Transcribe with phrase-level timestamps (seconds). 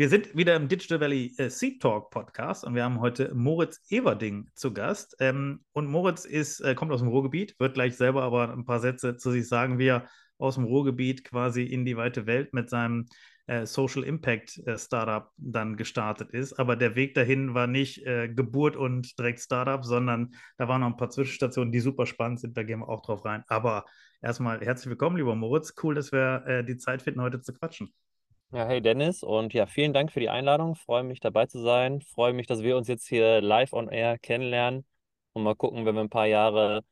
[0.00, 3.82] Wir sind wieder im Digital Valley äh, Seed Talk Podcast und wir haben heute Moritz
[3.90, 5.14] Everding zu Gast.
[5.20, 8.80] Ähm, und Moritz ist, äh, kommt aus dem Ruhrgebiet, wird gleich selber aber ein paar
[8.80, 10.08] Sätze zu sich sagen, wie er
[10.38, 13.08] aus dem Ruhrgebiet quasi in die weite Welt mit seinem
[13.46, 16.54] äh, Social Impact äh, Startup dann gestartet ist.
[16.54, 20.88] Aber der Weg dahin war nicht äh, Geburt und direkt Startup, sondern da waren noch
[20.88, 22.56] ein paar Zwischenstationen, die super spannend sind.
[22.56, 23.44] Da gehen wir auch drauf rein.
[23.48, 23.84] Aber
[24.22, 25.74] erstmal herzlich willkommen, lieber Moritz.
[25.82, 27.92] Cool, dass wir äh, die Zeit finden, heute zu quatschen.
[28.52, 30.74] Ja, hey Dennis und ja, vielen Dank für die Einladung.
[30.74, 32.00] Freue mich dabei zu sein.
[32.00, 34.84] Freue mich, dass wir uns jetzt hier live on air kennenlernen
[35.32, 36.82] und mal gucken, wenn wir ein paar Jahre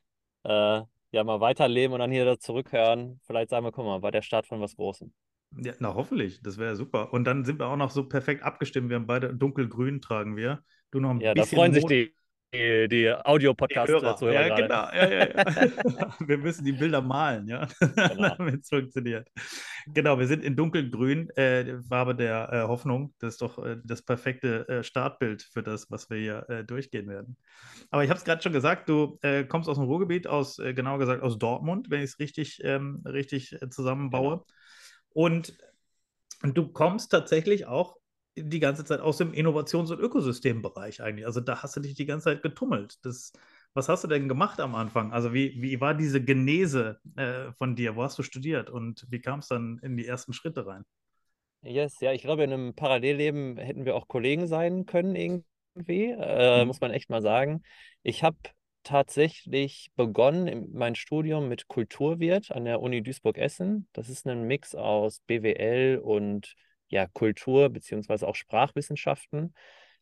[0.45, 3.19] äh, ja mal weiterleben und dann hier zurückhören.
[3.25, 5.13] Vielleicht sagen wir, guck mal, war der Start von was Großem.
[5.57, 7.13] Ja, na hoffentlich, das wäre super.
[7.13, 8.89] Und dann sind wir auch noch so perfekt abgestimmt.
[8.89, 10.63] Wir haben beide dunkelgrün tragen wir.
[10.93, 11.57] Du noch ein ja, bisschen.
[11.57, 12.15] Da freuen sich die,
[12.53, 14.49] die, die Audio-Podcasts zu hören.
[14.49, 14.85] Ja, genau.
[14.93, 16.15] Ja, ja, ja.
[16.27, 18.29] wir müssen die Bilder malen, ja, genau.
[18.39, 19.29] damit es funktioniert.
[19.89, 23.15] Genau, wir sind in dunkelgrün, äh, Farbe der äh, Hoffnung.
[23.19, 27.09] Das ist doch äh, das perfekte äh, Startbild für das, was wir hier äh, durchgehen
[27.09, 27.37] werden.
[27.91, 30.99] Aber ich habe es gerade schon gesagt, du äh, kommst aus dem Ruhrgebiet, aus, genauer
[30.99, 34.37] gesagt aus Dortmund, wenn ich es richtig, ähm, richtig zusammenbaue.
[34.37, 34.47] Genau.
[35.11, 35.59] Und
[36.43, 37.97] du kommst tatsächlich auch
[38.45, 41.27] die ganze Zeit aus dem Innovations- und Ökosystembereich eigentlich.
[41.27, 42.99] Also da hast du dich die ganze Zeit getummelt.
[43.05, 43.33] Das,
[43.75, 45.13] was hast du denn gemacht am Anfang?
[45.13, 47.97] Also wie, wie war diese Genese äh, von dir?
[47.97, 50.85] Wo hast du studiert und wie kam es dann in die ersten Schritte rein?
[51.63, 56.61] Yes, ja, ich glaube, in einem Parallelleben hätten wir auch Kollegen sein können irgendwie, äh,
[56.61, 56.69] mhm.
[56.69, 57.63] muss man echt mal sagen.
[58.03, 58.37] Ich habe
[58.85, 63.89] tatsächlich begonnen mein Studium mit Kulturwirt an der Uni Duisburg-Essen.
[63.93, 66.55] Das ist ein Mix aus BWL und
[66.89, 69.55] ja, Kultur beziehungsweise auch Sprachwissenschaften.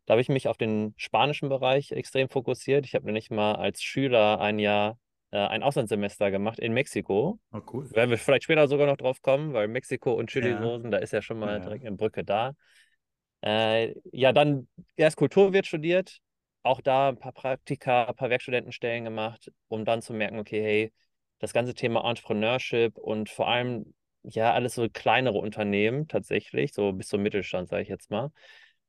[0.06, 2.86] Da habe ich mich auf den spanischen Bereich extrem fokussiert.
[2.86, 4.98] Ich habe nämlich mal als Schüler ein Jahr
[5.32, 7.40] äh, ein Auslandssemester gemacht in Mexiko.
[7.52, 7.90] Oh, cool.
[7.90, 10.90] Werden wir vielleicht später sogar noch drauf kommen, weil Mexiko und Chili-Soßen, ja.
[10.90, 11.58] da ist ja schon mal ja.
[11.58, 12.52] direkt eine Brücke da.
[13.42, 16.18] Äh, ja, dann erst Kulturwirt studiert,
[16.62, 20.92] auch da ein paar Praktika, ein paar Werkstudentenstellen gemacht, um dann zu merken, okay, hey,
[21.38, 23.94] das ganze Thema Entrepreneurship und vor allem
[24.28, 28.30] ja, alles so kleinere Unternehmen tatsächlich, so bis zum Mittelstand, sage ich jetzt mal,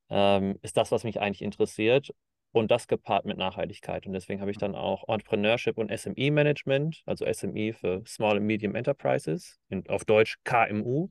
[0.10, 2.14] ähm, ist das, was mich eigentlich interessiert.
[2.54, 4.08] Und das gepaart mit Nachhaltigkeit.
[4.08, 8.74] Und deswegen habe ich dann auch Entrepreneurship und SME-Management, also SME für Small and Medium
[8.74, 11.10] Enterprises, in, auf Deutsch KMU.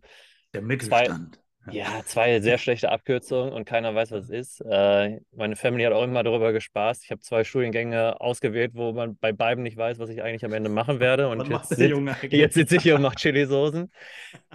[0.55, 1.35] Der Mittelstand.
[1.35, 1.41] Zwei,
[1.71, 4.61] ja, zwei sehr schlechte Abkürzungen und keiner weiß, was es ist.
[4.61, 7.05] Äh, meine Family hat auch immer darüber gespaßt.
[7.05, 10.53] Ich habe zwei Studiengänge ausgewählt, wo man bei beiden nicht weiß, was ich eigentlich am
[10.53, 11.29] Ende machen werde.
[11.29, 11.93] Und jetzt, sitz,
[12.31, 13.91] jetzt sitze ich hier und mache Chili-Soßen.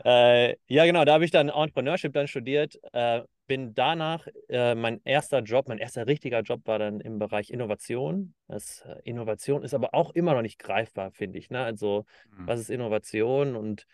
[0.05, 2.79] äh, ja, genau, da habe ich dann Entrepreneurship dann studiert.
[2.93, 7.49] Äh, bin danach, äh, mein erster Job, mein erster richtiger Job war dann im Bereich
[7.49, 8.33] Innovation.
[8.47, 11.49] Das, äh, Innovation ist aber auch immer noch nicht greifbar, finde ich.
[11.49, 11.61] Ne?
[11.61, 12.05] Also,
[12.37, 12.47] mhm.
[12.47, 13.87] was ist Innovation und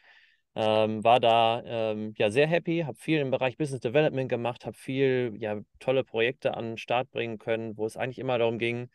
[0.58, 4.76] ähm, war da ähm, ja sehr happy, habe viel im Bereich Business Development gemacht, habe
[4.76, 8.90] viel ja tolle Projekte an den Start bringen können, wo es eigentlich immer darum ging,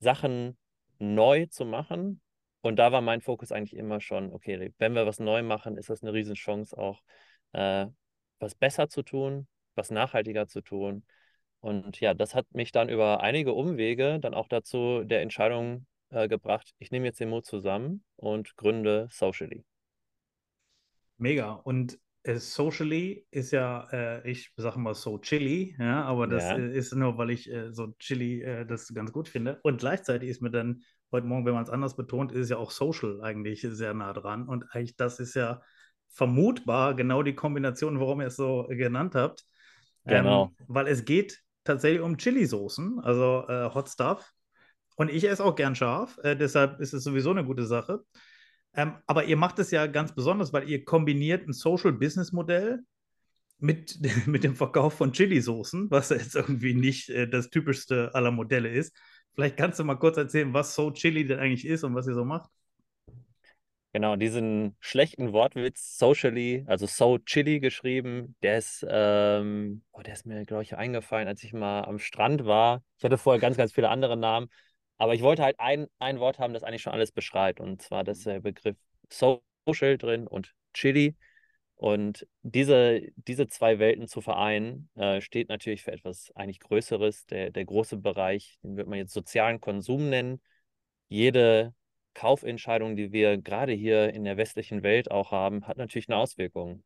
[0.00, 0.58] Sachen
[0.98, 2.20] neu zu machen.
[2.60, 5.88] Und da war mein Fokus eigentlich immer schon, okay, wenn wir was neu machen, ist
[5.88, 7.02] das eine Riesenchance auch,
[7.52, 7.86] äh,
[8.38, 11.04] was besser zu tun, was nachhaltiger zu tun.
[11.60, 16.28] Und ja, das hat mich dann über einige Umwege dann auch dazu der Entscheidung äh,
[16.28, 19.64] gebracht, ich nehme jetzt den Mut zusammen und gründe Socially.
[21.18, 21.52] Mega.
[21.52, 26.58] Und äh, socially ist ja, äh, ich sage mal so chilly, ja, aber das ja.
[26.58, 29.58] Äh, ist nur, weil ich äh, so chilly äh, das ganz gut finde.
[29.62, 32.70] Und gleichzeitig ist mir dann heute Morgen, wenn man es anders betont, ist ja auch
[32.70, 34.46] social eigentlich sehr nah dran.
[34.46, 35.62] Und eigentlich das ist ja
[36.08, 39.44] vermutbar genau die Kombination, warum ihr es so genannt habt.
[40.04, 40.52] Genau.
[40.58, 44.32] Ähm, weil es geht tatsächlich um Chili-Soßen, also äh, Hot Stuff.
[44.96, 48.00] Und ich esse auch gern scharf, deshalb ist es sowieso eine gute Sache.
[48.74, 52.80] Ähm, aber ihr macht es ja ganz besonders, weil ihr kombiniert ein Social-Business-Modell
[53.58, 58.68] mit, mit dem Verkauf von Chili-Soßen, was jetzt irgendwie nicht äh, das typischste aller Modelle
[58.68, 58.96] ist.
[59.34, 62.14] Vielleicht kannst du mal kurz erzählen, was So Chili denn eigentlich ist und was ihr
[62.14, 62.50] so macht.
[63.94, 70.26] Genau, diesen schlechten Wortwitz socially, also so chili geschrieben, der ist, ähm, oh, der ist
[70.26, 72.82] mir, glaube ich, eingefallen, als ich mal am Strand war.
[72.98, 74.48] Ich hatte vorher ganz, ganz viele andere Namen.
[74.98, 77.60] Aber ich wollte halt ein, ein Wort haben, das eigentlich schon alles beschreibt.
[77.60, 78.76] Und zwar das der Begriff
[79.10, 81.16] Social drin und Chili.
[81.76, 87.26] Und diese, diese zwei Welten zu vereinen, äh, steht natürlich für etwas eigentlich Größeres.
[87.26, 90.42] Der, der große Bereich, den wird man jetzt sozialen Konsum nennen.
[91.08, 91.74] Jede
[92.14, 96.82] Kaufentscheidung, die wir gerade hier in der westlichen Welt auch haben, hat natürlich eine Auswirkung.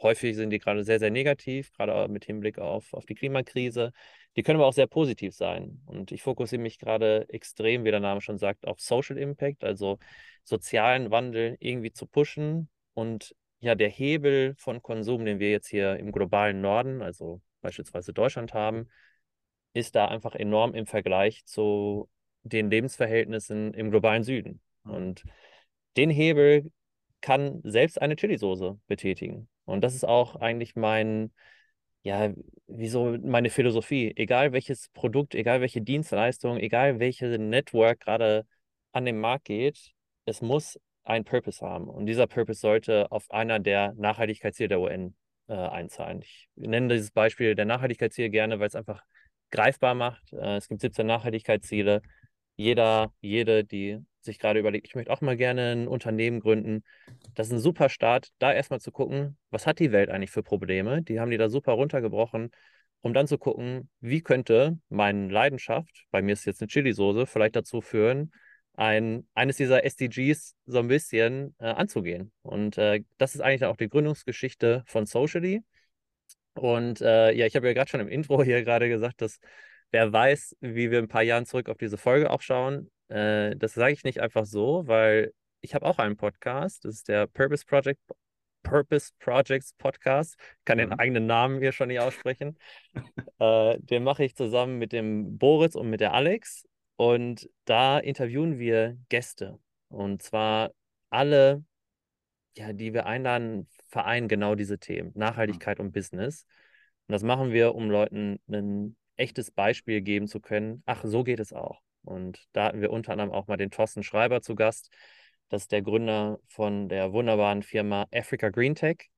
[0.00, 3.92] Häufig sind die gerade sehr, sehr negativ, gerade mit Hinblick auf, auf die Klimakrise.
[4.36, 5.80] Die können aber auch sehr positiv sein.
[5.86, 9.98] Und ich fokussiere mich gerade extrem, wie der Name schon sagt, auf Social Impact, also
[10.44, 15.96] sozialen Wandel irgendwie zu pushen und ja, der Hebel von Konsum, den wir jetzt hier
[15.96, 18.88] im globalen Norden, also beispielsweise Deutschland haben,
[19.72, 22.08] ist da einfach enorm im Vergleich zu
[22.42, 24.60] den Lebensverhältnissen im globalen Süden.
[24.84, 25.24] Und
[25.96, 26.70] den Hebel
[27.20, 29.48] kann selbst eine Chili-Soße betätigen.
[29.64, 31.32] Und das ist auch eigentlich mein,
[32.06, 32.32] ja,
[32.68, 34.12] wieso meine Philosophie.
[34.16, 38.46] Egal welches Produkt, egal welche Dienstleistung, egal welche Network gerade
[38.92, 39.90] an den Markt geht,
[40.24, 41.88] es muss einen Purpose haben.
[41.88, 45.16] Und dieser Purpose sollte auf einer der Nachhaltigkeitsziele der UN
[45.48, 46.22] äh, einzahlen.
[46.22, 49.02] Ich nenne dieses Beispiel der Nachhaltigkeitsziele gerne, weil es einfach
[49.50, 50.32] greifbar macht.
[50.32, 52.02] Äh, es gibt 17 Nachhaltigkeitsziele.
[52.56, 56.82] Jeder, jede, die sich gerade überlegt, ich möchte auch mal gerne ein Unternehmen gründen.
[57.34, 60.42] Das ist ein super Start, da erstmal zu gucken, was hat die Welt eigentlich für
[60.42, 61.02] Probleme?
[61.02, 62.50] Die haben die da super runtergebrochen,
[63.02, 67.56] um dann zu gucken, wie könnte meine Leidenschaft, bei mir ist jetzt eine Chili-Soße, vielleicht
[67.56, 68.32] dazu führen,
[68.74, 72.32] ein, eines dieser SDGs so ein bisschen äh, anzugehen.
[72.42, 75.62] Und äh, das ist eigentlich auch die Gründungsgeschichte von Socially.
[76.54, 79.38] Und äh, ja, ich habe ja gerade schon im Intro hier gerade gesagt, dass
[79.96, 82.90] wer weiß, wie wir ein paar Jahren zurück auf diese Folge auch schauen.
[83.08, 85.32] Äh, das sage ich nicht einfach so, weil
[85.62, 86.84] ich habe auch einen Podcast.
[86.84, 87.98] Das ist der Purpose Project
[88.62, 90.36] Purpose Projects Podcast.
[90.38, 90.96] Ich kann den mhm.
[90.98, 92.58] eigenen Namen hier schon nicht aussprechen.
[93.38, 96.66] äh, den mache ich zusammen mit dem Boris und mit der Alex.
[96.96, 99.58] Und da interviewen wir Gäste.
[99.88, 100.72] Und zwar
[101.08, 101.64] alle,
[102.54, 106.44] ja, die wir einladen, vereinen genau diese Themen: Nachhaltigkeit und Business.
[107.08, 110.82] Und das machen wir, um Leuten ein echtes Beispiel geben zu können.
[110.86, 111.80] Ach, so geht es auch.
[112.02, 114.90] Und da hatten wir unter anderem auch mal den Thorsten Schreiber zu Gast.
[115.48, 119.08] Das ist der Gründer von der wunderbaren Firma Africa Green Tech.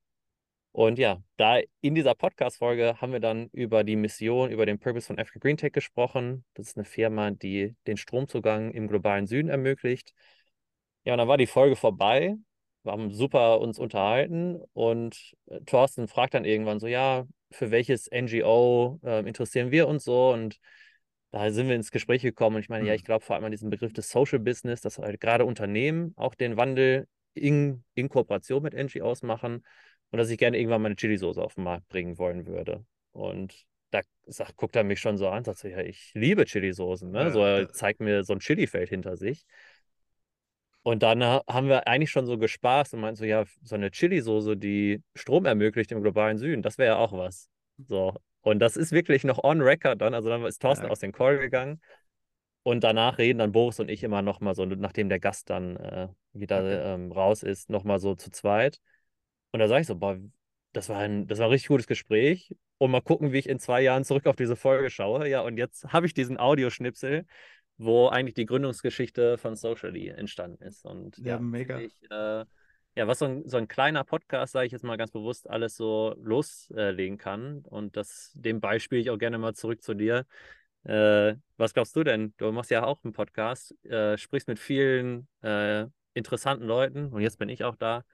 [0.72, 5.06] Und ja, da in dieser Podcast-Folge haben wir dann über die Mission, über den Purpose
[5.06, 6.44] von Africa Green Tech gesprochen.
[6.54, 10.12] Das ist eine Firma, die den Stromzugang im globalen Süden ermöglicht.
[11.04, 12.36] Ja, und dann war die Folge vorbei.
[12.84, 18.08] Wir haben super uns unterhalten und äh, Thorsten fragt dann irgendwann so, ja, für welches
[18.10, 20.32] NGO äh, interessieren wir uns so?
[20.32, 20.58] Und
[21.30, 22.56] da sind wir ins Gespräch gekommen.
[22.56, 22.88] Und ich meine, mhm.
[22.88, 26.12] ja, ich glaube vor allem an diesen Begriff des Social Business, dass halt gerade Unternehmen
[26.16, 29.64] auch den Wandel in, in Kooperation mit NGOs machen
[30.10, 32.84] und dass ich gerne irgendwann meine Chili-Soße auf den Markt bringen wollen würde.
[33.12, 37.10] Und da sagt, guckt er mich schon so an, sagt so, ja, ich liebe Chili-Soßen.
[37.10, 37.24] Ne?
[37.24, 39.44] Ja, so, er zeigt mir so ein Chili-Feld hinter sich.
[40.88, 44.56] Und dann haben wir eigentlich schon so gespaßt und meinten so, ja, so eine Chili-Soße,
[44.56, 47.50] die Strom ermöglicht im globalen Süden, das wäre ja auch was.
[47.88, 48.14] So.
[48.40, 50.14] Und das ist wirklich noch on record dann.
[50.14, 50.90] Also dann ist Thorsten ja.
[50.90, 51.82] aus dem Call gegangen.
[52.62, 55.76] Und danach reden dann Boris und ich immer noch mal so, nachdem der Gast dann
[55.76, 58.80] äh, wieder ähm, raus ist, noch mal so zu zweit.
[59.52, 60.16] Und da sage ich so, boah,
[60.72, 62.56] das war, ein, das war ein richtig gutes Gespräch.
[62.78, 65.28] Und mal gucken, wie ich in zwei Jahren zurück auf diese Folge schaue.
[65.28, 67.26] Ja, und jetzt habe ich diesen Audioschnipsel,
[67.78, 70.84] wo eigentlich die Gründungsgeschichte von Socially entstanden ist.
[70.84, 71.78] Und ja, ja mega.
[71.78, 72.44] Ich, äh,
[72.96, 75.76] ja, was so ein, so ein kleiner Podcast, sage ich jetzt mal ganz bewusst, alles
[75.76, 77.60] so loslegen kann.
[77.60, 80.26] Und das, dem Beispiel ich auch gerne mal zurück zu dir.
[80.82, 82.34] Äh, was glaubst du denn?
[82.38, 87.38] Du machst ja auch einen Podcast, äh, sprichst mit vielen äh, interessanten Leuten und jetzt
[87.38, 88.04] bin ich auch da.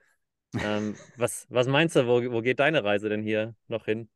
[0.53, 4.09] Ähm, was, was meinst du, wo, wo geht deine Reise denn hier noch hin?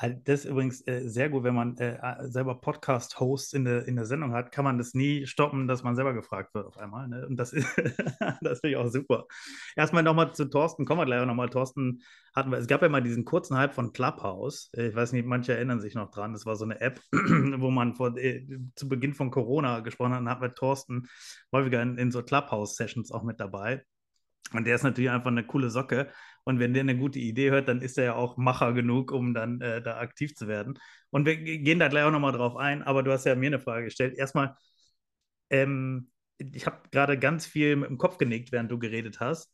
[0.00, 4.06] Das ist übrigens äh, sehr gut, wenn man äh, selber Podcast-Host in der, in der
[4.06, 7.08] Sendung hat, kann man das nie stoppen, dass man selber gefragt wird auf einmal.
[7.08, 7.26] Ne?
[7.26, 7.50] Und das,
[8.40, 9.26] das finde ich auch super.
[9.74, 11.48] Erstmal nochmal zu Thorsten, kommen wir gleich nochmal.
[11.48, 12.02] Thorsten
[12.32, 14.70] hatten wir, es gab ja mal diesen kurzen Hype von Clubhouse.
[14.72, 16.32] Ich weiß nicht, manche erinnern sich noch dran.
[16.32, 20.20] Das war so eine App, wo man vor, äh, zu Beginn von Corona gesprochen hat.
[20.20, 21.08] Und hatten wir Thorsten
[21.50, 23.82] häufiger in, in so Clubhouse-Sessions auch mit dabei.
[24.52, 26.08] Und der ist natürlich einfach eine coole Socke.
[26.44, 29.34] Und wenn der eine gute Idee hört, dann ist er ja auch Macher genug, um
[29.34, 30.78] dann äh, da aktiv zu werden.
[31.10, 32.82] Und wir gehen da gleich auch nochmal drauf ein.
[32.82, 34.16] Aber du hast ja mir eine Frage gestellt.
[34.16, 34.56] Erstmal,
[35.50, 39.52] ähm, ich habe gerade ganz viel mit dem Kopf genickt, während du geredet hast,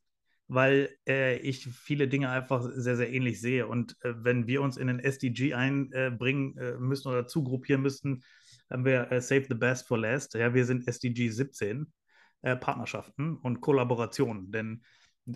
[0.48, 3.66] weil äh, ich viele Dinge einfach sehr, sehr ähnlich sehe.
[3.66, 8.22] Und äh, wenn wir uns in den SDG einbringen äh, müssen oder zugruppieren müssten,
[8.70, 10.34] haben wir äh, Save the Best for Last.
[10.34, 11.92] Ja, wir sind SDG 17
[12.44, 14.52] äh, Partnerschaften und Kollaborationen.
[14.52, 14.82] Denn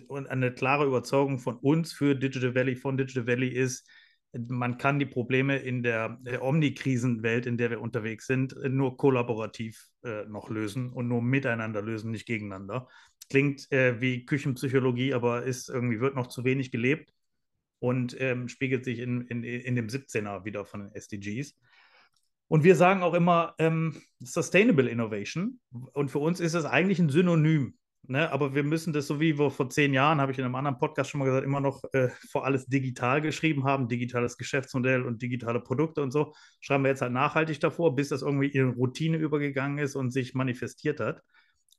[0.09, 3.89] eine klare Überzeugung von uns für Digital Valley, von Digital Valley ist,
[4.31, 9.87] man kann die Probleme in der, der Omnikrisenwelt, in der wir unterwegs sind, nur kollaborativ
[10.03, 12.87] äh, noch lösen und nur miteinander lösen, nicht gegeneinander.
[13.31, 17.11] Klingt äh, wie Küchenpsychologie, aber ist irgendwie wird noch zu wenig gelebt
[17.79, 21.57] und ähm, spiegelt sich in, in, in dem 17er wieder von den SDGs.
[22.49, 25.59] Und wir sagen auch immer ähm, Sustainable Innovation.
[25.71, 27.75] Und für uns ist es eigentlich ein Synonym.
[28.07, 28.31] Ne?
[28.31, 30.79] Aber wir müssen das, so wie wir vor zehn Jahren, habe ich in einem anderen
[30.79, 35.21] Podcast schon mal gesagt, immer noch äh, vor alles digital geschrieben haben, digitales Geschäftsmodell und
[35.21, 39.17] digitale Produkte und so, schreiben wir jetzt halt nachhaltig davor, bis das irgendwie in Routine
[39.17, 41.21] übergegangen ist und sich manifestiert hat.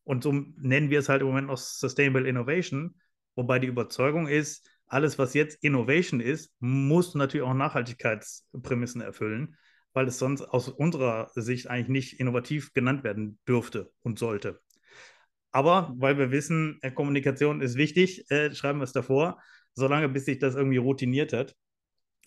[0.04, 2.94] Und so nennen wir es halt im Moment noch Sustainable Innovation,
[3.34, 9.56] wobei die Überzeugung ist, alles, was jetzt Innovation ist, muss natürlich auch Nachhaltigkeitsprämissen erfüllen
[9.92, 14.60] weil es sonst aus unserer Sicht eigentlich nicht innovativ genannt werden dürfte und sollte.
[15.52, 19.40] Aber weil wir wissen, äh, Kommunikation ist wichtig, äh, schreiben wir es davor,
[19.74, 21.56] solange bis sich das irgendwie routiniert hat.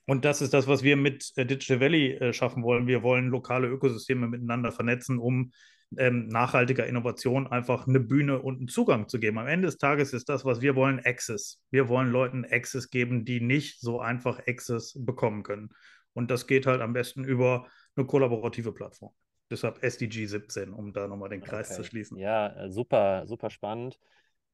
[0.06, 2.88] Und das ist das, was wir mit äh, Digital Valley äh, schaffen wollen.
[2.88, 5.52] Wir wollen lokale Ökosysteme miteinander vernetzen, um
[5.98, 9.38] ähm, nachhaltiger Innovation einfach eine Bühne und einen Zugang zu geben.
[9.38, 11.62] Am Ende des Tages ist das, was wir wollen, Access.
[11.72, 15.70] Wir wollen Leuten Access geben, die nicht so einfach Access bekommen können.
[16.14, 19.14] Und das geht halt am besten über eine kollaborative Plattform.
[19.50, 21.78] Deshalb SDG 17, um da nochmal den Kreis okay.
[21.78, 22.18] zu schließen.
[22.18, 24.00] Ja, äh, super, super spannend.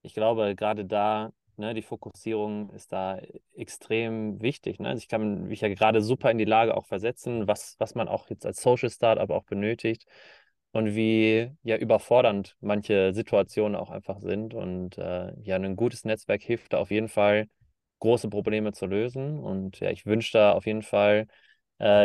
[0.02, 3.20] Ich glaube, gerade da, ne, die Fokussierung ist da
[3.54, 4.80] extrem wichtig.
[4.80, 4.90] Ne?
[4.90, 8.08] Also ich kann mich ja gerade super in die Lage auch versetzen, was, was man
[8.08, 10.06] auch jetzt als Social Startup auch benötigt
[10.72, 14.54] und wie ja überfordernd manche Situationen auch einfach sind.
[14.54, 17.48] Und äh, ja, ein gutes Netzwerk hilft da auf jeden Fall,
[18.00, 19.40] große Probleme zu lösen.
[19.40, 21.28] Und ja, ich wünsche da auf jeden Fall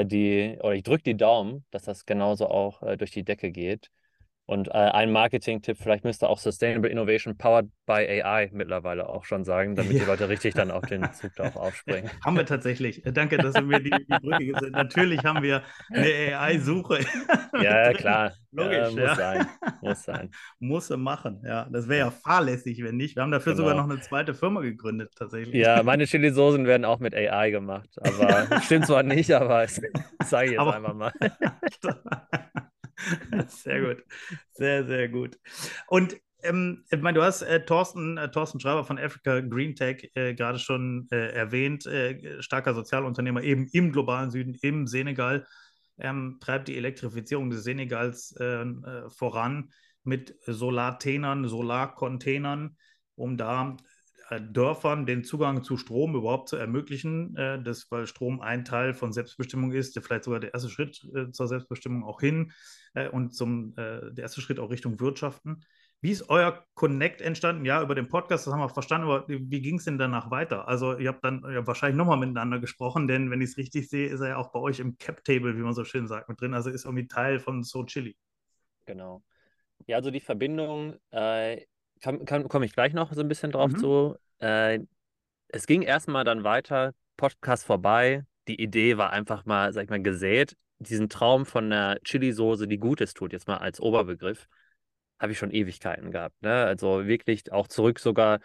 [0.05, 3.91] die, oder ich drücke die Daumen, dass das genauso auch äh, durch die Decke geht.
[4.47, 9.43] Und äh, ein Marketing-Tipp, vielleicht müsste auch Sustainable Innovation Powered by AI mittlerweile auch schon
[9.45, 10.01] sagen, damit ja.
[10.01, 12.11] die Leute richtig dann auf den Zug da auch aufspringen.
[12.25, 13.05] haben wir tatsächlich.
[13.07, 17.01] Äh, danke, dass du mir die, die Brücke gesagt Natürlich haben wir eine AI-Suche.
[17.63, 18.33] ja, klar.
[18.53, 18.77] Logisch.
[18.77, 19.15] Ja, muss ja.
[19.15, 19.47] sein.
[19.81, 20.31] Muss sein.
[20.59, 21.67] Muss machen, ja.
[21.71, 23.17] Das wäre ja fahrlässig, wenn nicht.
[23.17, 23.69] Wir haben dafür genau.
[23.69, 25.55] sogar noch eine zweite Firma gegründet, tatsächlich.
[25.55, 27.89] Ja, meine Chili-Soßen werden auch mit AI gemacht.
[28.01, 29.81] Aber stimmt zwar nicht, aber ich
[30.23, 31.13] sage jetzt aber, einfach mal.
[33.49, 34.05] sehr gut.
[34.53, 35.39] Sehr, sehr gut.
[35.89, 40.11] Und ähm, ich meine, du hast äh, Thorsten, äh, Thorsten Schreiber von Africa Green Tech
[40.15, 45.47] äh, gerade schon äh, erwähnt, äh, starker Sozialunternehmer eben im globalen Süden, im Senegal,
[45.99, 48.65] ähm, treibt die Elektrifizierung des Senegals äh,
[49.09, 49.71] voran
[50.03, 52.77] mit Solartenern, Solarcontainern,
[53.15, 53.77] um da
[54.31, 59.73] Dörfern den Zugang zu Strom überhaupt zu ermöglichen, das, weil Strom ein Teil von Selbstbestimmung
[59.73, 62.53] ist, vielleicht sogar der erste Schritt zur Selbstbestimmung auch hin
[62.95, 65.65] äh, und zum, äh, der erste Schritt auch Richtung Wirtschaften.
[66.01, 67.65] Wie ist euer Connect entstanden?
[67.65, 70.69] Ja, über den Podcast, das haben wir verstanden, aber wie ging es denn danach weiter?
[70.69, 74.09] Also, ihr habt dann ja, wahrscheinlich nochmal miteinander gesprochen, denn wenn ich es richtig sehe,
[74.09, 76.53] ist er ja auch bei euch im Cap-Table, wie man so schön sagt, mit drin.
[76.53, 78.17] Also ist irgendwie Teil von So Chili.
[78.85, 79.23] Genau.
[79.87, 81.63] Ja, also die Verbindung, äh,
[82.05, 83.79] komme ich gleich noch so ein bisschen drauf mhm.
[83.79, 84.17] zu.
[84.39, 84.81] Äh,
[85.49, 88.25] es ging erstmal dann weiter, Podcast vorbei.
[88.49, 92.79] Die Idee war einfach mal, sag ich mal, gesät diesen Traum von einer Chili-Soße, die
[92.79, 94.47] Gutes tut, jetzt mal als Oberbegriff,
[95.19, 96.41] habe ich schon Ewigkeiten gehabt.
[96.43, 96.53] Ne?
[96.53, 98.41] Also wirklich auch zurück sogar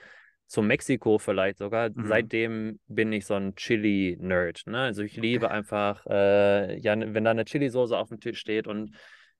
[0.47, 1.89] zu Mexiko vielleicht sogar.
[1.89, 2.07] Mhm.
[2.07, 4.63] Seitdem bin ich so ein Chili-Nerd.
[4.65, 4.79] Ne?
[4.79, 5.21] Also ich okay.
[5.21, 8.95] liebe einfach, äh, ja, wenn da eine Chili-Soße auf dem Tisch steht und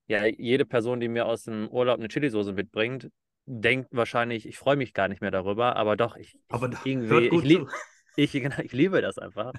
[0.07, 3.09] ja, jede Person, die mir aus dem Urlaub eine Chili-Soße mitbringt,
[3.50, 7.27] denkt wahrscheinlich, ich freue mich gar nicht mehr darüber, aber doch, ich, aber ich irgendwie,
[7.27, 7.68] ich, lieb,
[8.15, 9.53] ich, ich, liebe das einfach.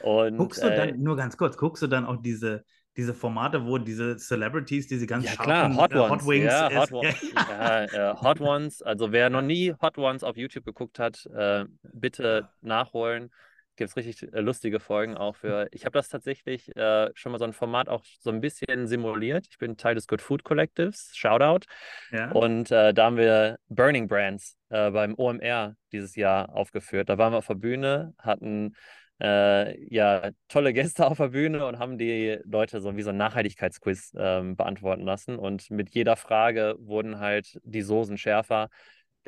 [0.00, 2.64] Und, guckst du dann, äh, nur ganz kurz, guckst du dann auch diese,
[2.96, 6.74] diese Formate, wo diese Celebrities, diese ganz ja, scharfen, klar, Hot, äh, Hot Wings, ja,
[6.74, 11.26] Hot, ja, äh, Hot Ones, also wer noch nie Hot Ones auf YouTube geguckt hat,
[11.26, 13.30] äh, bitte nachholen.
[13.78, 15.68] Gibt es richtig äh, lustige Folgen auch für.
[15.72, 19.46] Ich habe das tatsächlich äh, schon mal so ein Format auch so ein bisschen simuliert.
[19.50, 21.66] Ich bin Teil des Good Food Collectives, Shoutout.
[22.12, 22.30] Ja.
[22.32, 27.08] Und da haben wir Burning Brands beim OMR dieses Jahr aufgeführt.
[27.08, 28.74] Da waren wir auf der Bühne, hatten
[29.20, 33.16] äh, ja, tolle Gäste auf der Bühne und haben die Leute so wie so ein
[33.16, 35.36] Nachhaltigkeitsquiz ähm, beantworten lassen.
[35.36, 38.68] Und mit jeder Frage wurden halt die Soßen schärfer.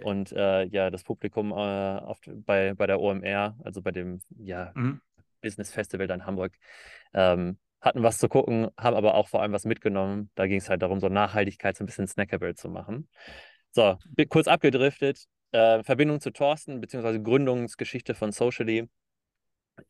[0.04, 4.73] Und äh, ja, das Publikum äh, auf, bei, bei der OMR, also bei dem ja,
[4.75, 5.00] mhm.
[5.40, 6.52] Business Festival da in Hamburg,
[7.14, 10.30] ähm, hatten was zu gucken, haben aber auch vor allem was mitgenommen.
[10.35, 13.09] Da ging es halt darum, so Nachhaltigkeit so ein bisschen snackable zu machen.
[13.73, 15.26] So, kurz abgedriftet.
[15.52, 18.88] Äh, Verbindung zu Thorsten, beziehungsweise Gründungsgeschichte von Socially.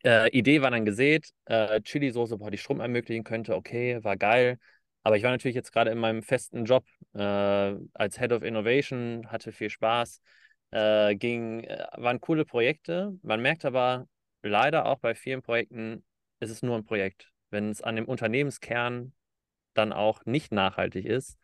[0.05, 4.59] Äh, Idee war dann gesät, äh, Chili-Soße, boah, die Strom ermöglichen könnte, okay, war geil.
[5.03, 9.27] Aber ich war natürlich jetzt gerade in meinem festen Job äh, als Head of Innovation,
[9.29, 10.21] hatte viel Spaß,
[10.73, 13.13] äh, ging, äh, waren coole Projekte.
[13.23, 14.07] Man merkt aber
[14.43, 16.05] leider auch bei vielen Projekten,
[16.39, 17.33] es ist nur ein Projekt.
[17.51, 19.13] Wenn es an dem Unternehmenskern
[19.75, 21.39] dann auch nicht nachhaltig ist,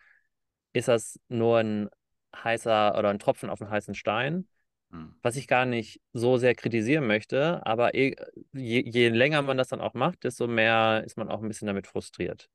[0.73, 1.89] ist das nur ein
[2.35, 4.47] heißer oder ein Tropfen auf einen heißen Stein,
[4.91, 5.15] hm.
[5.23, 8.15] was ich gar nicht so sehr kritisieren möchte, aber je,
[8.53, 11.87] je, länger man das dann auch macht, desto mehr ist man auch ein bisschen damit
[11.87, 12.51] frustriert.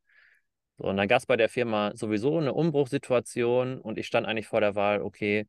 [0.82, 4.48] So, und dann gab es bei der Firma sowieso eine Umbruchssituation und ich stand eigentlich
[4.48, 5.48] vor der Wahl, okay,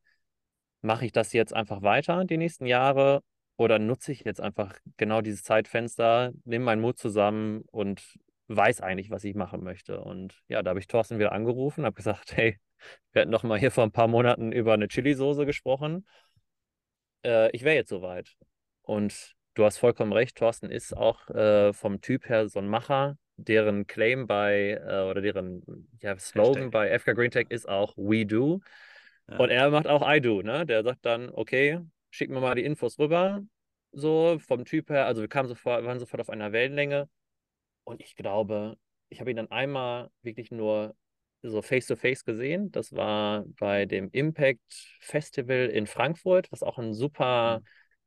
[0.82, 3.22] mache ich das jetzt einfach weiter die nächsten Jahre
[3.56, 8.02] oder nutze ich jetzt einfach genau dieses Zeitfenster, nehme meinen Mut zusammen und
[8.48, 10.02] weiß eigentlich, was ich machen möchte.
[10.02, 12.58] Und ja, da habe ich Thorsten wieder angerufen, habe gesagt, hey,
[13.12, 16.06] wir hatten noch mal hier vor ein paar Monaten über eine Chili-Soße gesprochen.
[17.24, 18.36] Äh, ich wäre jetzt soweit.
[18.82, 23.16] Und du hast vollkommen recht, Thorsten ist auch äh, vom Typ her so ein Macher,
[23.36, 25.62] deren Claim bei äh, oder deren
[26.00, 26.70] ja, Slogan Hashtag.
[26.70, 28.60] bei FK Green Tech ist auch We Do.
[29.28, 29.38] Ja.
[29.38, 30.66] Und er macht auch I Do, ne?
[30.66, 33.42] Der sagt dann, okay, schick mir mal die Infos rüber.
[33.92, 37.08] So vom Typ her, also wir kamen sofort, waren sofort auf einer Wellenlänge.
[37.84, 38.76] Und ich glaube,
[39.08, 40.94] ich habe ihn dann einmal wirklich nur
[41.42, 42.70] so face-to-face -face gesehen.
[42.70, 44.60] Das war bei dem Impact
[45.00, 47.64] Festival in Frankfurt, was auch ein super mhm.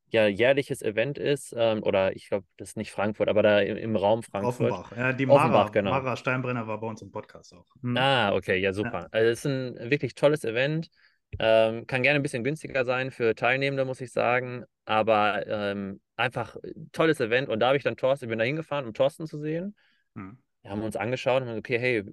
[0.09, 1.53] Ja, jährliches Event ist.
[1.57, 4.71] Ähm, oder ich glaube, das ist nicht Frankfurt, aber da im, im Raum Frankfurt.
[4.71, 5.91] Offenbach, ja, die Mara, Offenbach, genau.
[5.91, 7.65] Mara Steinbrenner war bei uns im Podcast auch.
[7.81, 7.97] Mhm.
[7.97, 9.01] Ah, okay, ja, super.
[9.01, 9.07] Ja.
[9.11, 10.89] Also es ist ein wirklich tolles Event.
[11.37, 14.63] Ähm, kann gerne ein bisschen günstiger sein für Teilnehmende, muss ich sagen.
[14.85, 16.55] Aber ähm, einfach
[16.91, 17.49] tolles Event.
[17.49, 19.75] Und da habe ich dann Thorsten, ich bin da hingefahren, um Thorsten zu sehen.
[20.15, 20.37] Hm.
[20.61, 22.03] Wir haben uns angeschaut und haben gesagt, okay, hey,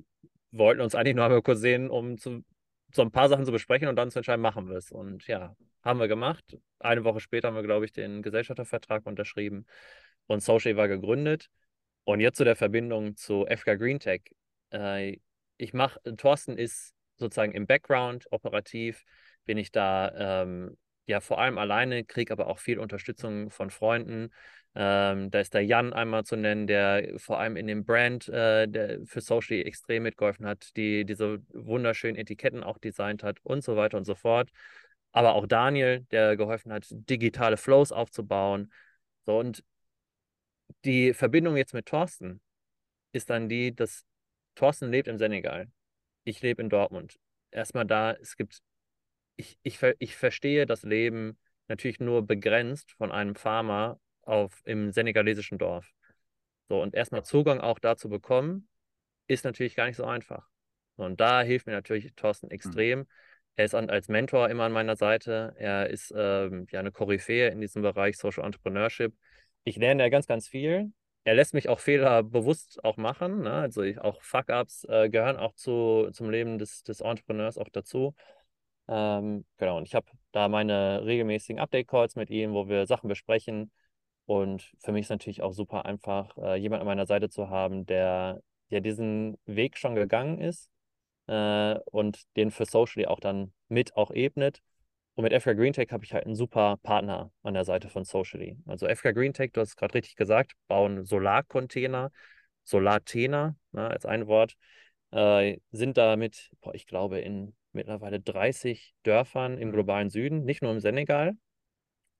[0.50, 2.44] wollten uns eigentlich nur einmal kurz sehen, um zu,
[2.92, 4.90] so ein paar Sachen zu besprechen und dann zu entscheiden, machen wir es.
[4.90, 6.58] Und ja, haben wir gemacht.
[6.78, 9.66] Eine Woche später haben wir, glaube ich, den Gesellschaftervertrag unterschrieben
[10.26, 11.48] und Social war gegründet.
[12.04, 14.22] Und jetzt zu der Verbindung zu FK Green Tech.
[14.70, 15.18] Äh,
[15.56, 19.04] ich mache, Thorsten ist sozusagen im Background operativ,
[19.44, 24.30] bin ich da ähm, ja vor allem alleine, kriege aber auch viel Unterstützung von Freunden.
[24.74, 29.04] Ähm, da ist der Jan einmal zu nennen, der vor allem in dem Brand äh,
[29.04, 33.98] für Social extrem mitgeholfen hat, die diese wunderschönen Etiketten auch designt hat und so weiter
[33.98, 34.50] und so fort.
[35.12, 38.72] Aber auch Daniel, der geholfen hat, digitale Flows aufzubauen.
[39.26, 39.62] So, und
[40.84, 42.40] die Verbindung jetzt mit Thorsten
[43.12, 44.04] ist dann die, dass
[44.54, 45.70] Thorsten lebt im Senegal.
[46.24, 47.18] Ich lebe in Dortmund.
[47.50, 48.62] Erstmal da, es gibt
[49.36, 55.58] ich, ich, ich verstehe das Leben natürlich nur begrenzt von einem Farmer auf, im senegalesischen
[55.58, 55.90] Dorf.
[56.68, 58.68] So, und erstmal Zugang auch dazu bekommen,
[59.26, 60.48] ist natürlich gar nicht so einfach.
[60.96, 62.52] Und da hilft mir natürlich Thorsten hm.
[62.52, 62.98] extrem.
[63.00, 63.06] Mhm.
[63.56, 65.54] Er ist an, als Mentor immer an meiner Seite.
[65.58, 69.14] Er ist ähm, ja eine Koryphäe in diesem Bereich Social Entrepreneurship.
[69.64, 70.92] Ich lerne ja ganz, ganz viel.
[71.24, 73.42] Er lässt mich auch Fehler bewusst auch machen.
[73.42, 73.52] Ne?
[73.52, 78.14] Also ich, auch Fuck-Ups äh, gehören auch zu, zum Leben des, des Entrepreneurs auch dazu.
[78.88, 83.70] Ähm, genau, und ich habe da meine regelmäßigen Update-Calls mit ihm, wo wir Sachen besprechen.
[84.26, 87.86] Und für mich ist natürlich auch super einfach, äh, jemand an meiner Seite zu haben,
[87.86, 88.40] der,
[88.70, 90.70] der diesen Weg schon gegangen ist
[91.26, 94.62] äh, und den für Socially auch dann mit auch ebnet.
[95.14, 98.04] Und mit FK Green Tech habe ich halt einen super Partner an der Seite von
[98.04, 98.56] Socially.
[98.66, 102.10] Also FK Green Tech, du hast es gerade richtig gesagt, bauen Solarcontainer,
[102.64, 104.56] Solartena ne, als ein Wort,
[105.10, 109.72] äh, sind damit, boah, ich glaube, in mittlerweile 30 Dörfern im mhm.
[109.72, 111.36] globalen Süden, nicht nur im Senegal,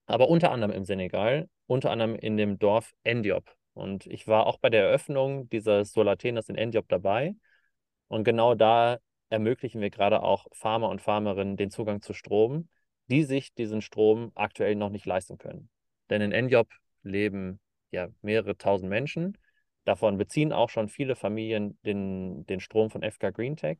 [0.07, 3.57] aber unter anderem im Senegal, unter anderem in dem Dorf Endiop.
[3.75, 7.35] Und ich war auch bei der Eröffnung dieses Solatenas in Endiop dabei.
[8.09, 8.99] Und genau da
[9.31, 12.69] ermöglichen wir gerade auch Farmer und Farmerinnen den Zugang zu Strom,
[13.09, 15.71] die sich diesen Strom aktuell noch nicht leisten können.
[16.11, 16.69] Denn in Endiop
[17.03, 17.61] leben
[17.91, 19.39] ja mehrere tausend Menschen.
[19.85, 23.79] Davon beziehen auch schon viele Familien den, den Strom von FK Greentech.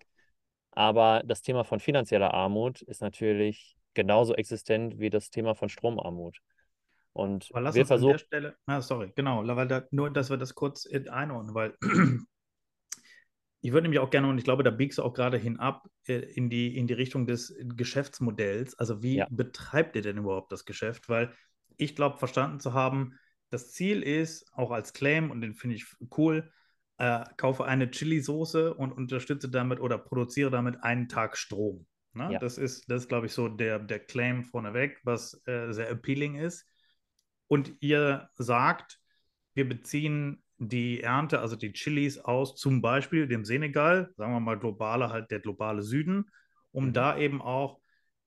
[0.73, 6.39] Aber das Thema von finanzieller Armut ist natürlich genauso existent wie das Thema von Stromarmut.
[7.13, 8.13] Und Aber lass wir uns versuchen.
[8.13, 11.77] An der Stelle, ah, sorry, genau, weil da, nur, dass wir das kurz einordnen, weil
[13.61, 16.15] ich würde nämlich auch gerne, und ich glaube, da biegst du auch gerade hinab äh,
[16.15, 18.79] in, die, in die Richtung des Geschäftsmodells.
[18.79, 19.27] Also, wie ja.
[19.31, 21.11] betreibt ihr denn überhaupt das Geschäft?
[21.11, 21.35] Weil
[21.77, 23.19] ich glaube, verstanden zu haben,
[23.51, 25.85] das Ziel ist, auch als Claim, und den finde ich
[26.17, 26.51] cool,
[27.03, 31.85] äh, kaufe eine Chili-Soße und unterstütze damit oder produziere damit einen Tag Strom.
[32.13, 32.35] Ne?
[32.35, 32.39] Ja.
[32.39, 36.37] Das ist, das ist glaube ich, so der, der Claim vorneweg, was äh, sehr appealing
[36.37, 36.65] ist.
[37.49, 39.01] Und ihr sagt,
[39.55, 44.61] wir beziehen die Ernte, also die Chilis aus zum Beispiel dem Senegal, sagen wir mal
[44.61, 46.31] globale, halt der globale Süden,
[46.71, 46.93] um mhm.
[46.93, 47.81] da eben auch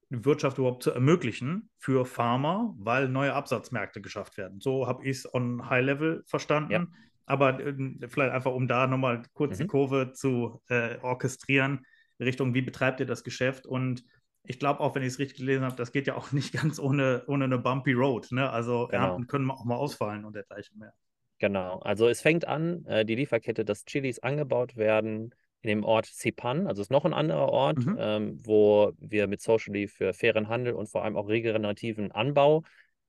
[0.10, 4.60] die Wirtschaft überhaupt zu ermöglichen für Farmer, weil neue Absatzmärkte geschafft werden.
[4.60, 6.72] So habe ich es on High Level verstanden.
[6.74, 6.88] Ja.
[7.26, 7.74] Aber äh,
[8.08, 9.64] vielleicht einfach, um da nochmal kurz mhm.
[9.64, 11.86] die Kurve zu äh, orchestrieren,
[12.20, 13.66] Richtung, wie betreibt ihr das Geschäft?
[13.66, 14.04] Und
[14.44, 16.80] ich glaube auch, wenn ich es richtig gelesen habe, das geht ja auch nicht ganz
[16.80, 18.32] ohne, ohne eine bumpy Road.
[18.32, 18.50] Ne?
[18.50, 19.04] Also genau.
[19.04, 20.94] Ernten können auch mal ausfallen und dergleichen mehr.
[21.40, 26.06] Genau, also es fängt an, äh, die Lieferkette, dass Chilis angebaut werden in dem Ort
[26.06, 27.98] Sipan, also es ist noch ein anderer Ort, mhm.
[28.00, 32.64] ähm, wo wir mit Socially für fairen Handel und vor allem auch regenerativen Anbau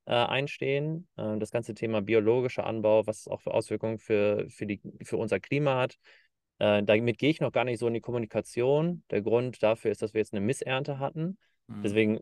[0.07, 1.09] äh, einstehen.
[1.17, 5.41] Äh, das ganze Thema biologischer Anbau, was auch für Auswirkungen für, für, die, für unser
[5.41, 5.99] Klima hat.
[6.59, 9.03] Äh, damit gehe ich noch gar nicht so in die Kommunikation.
[9.11, 11.39] Der Grund dafür ist, dass wir jetzt eine Missernte hatten.
[11.67, 11.83] Mhm.
[11.83, 12.21] Deswegen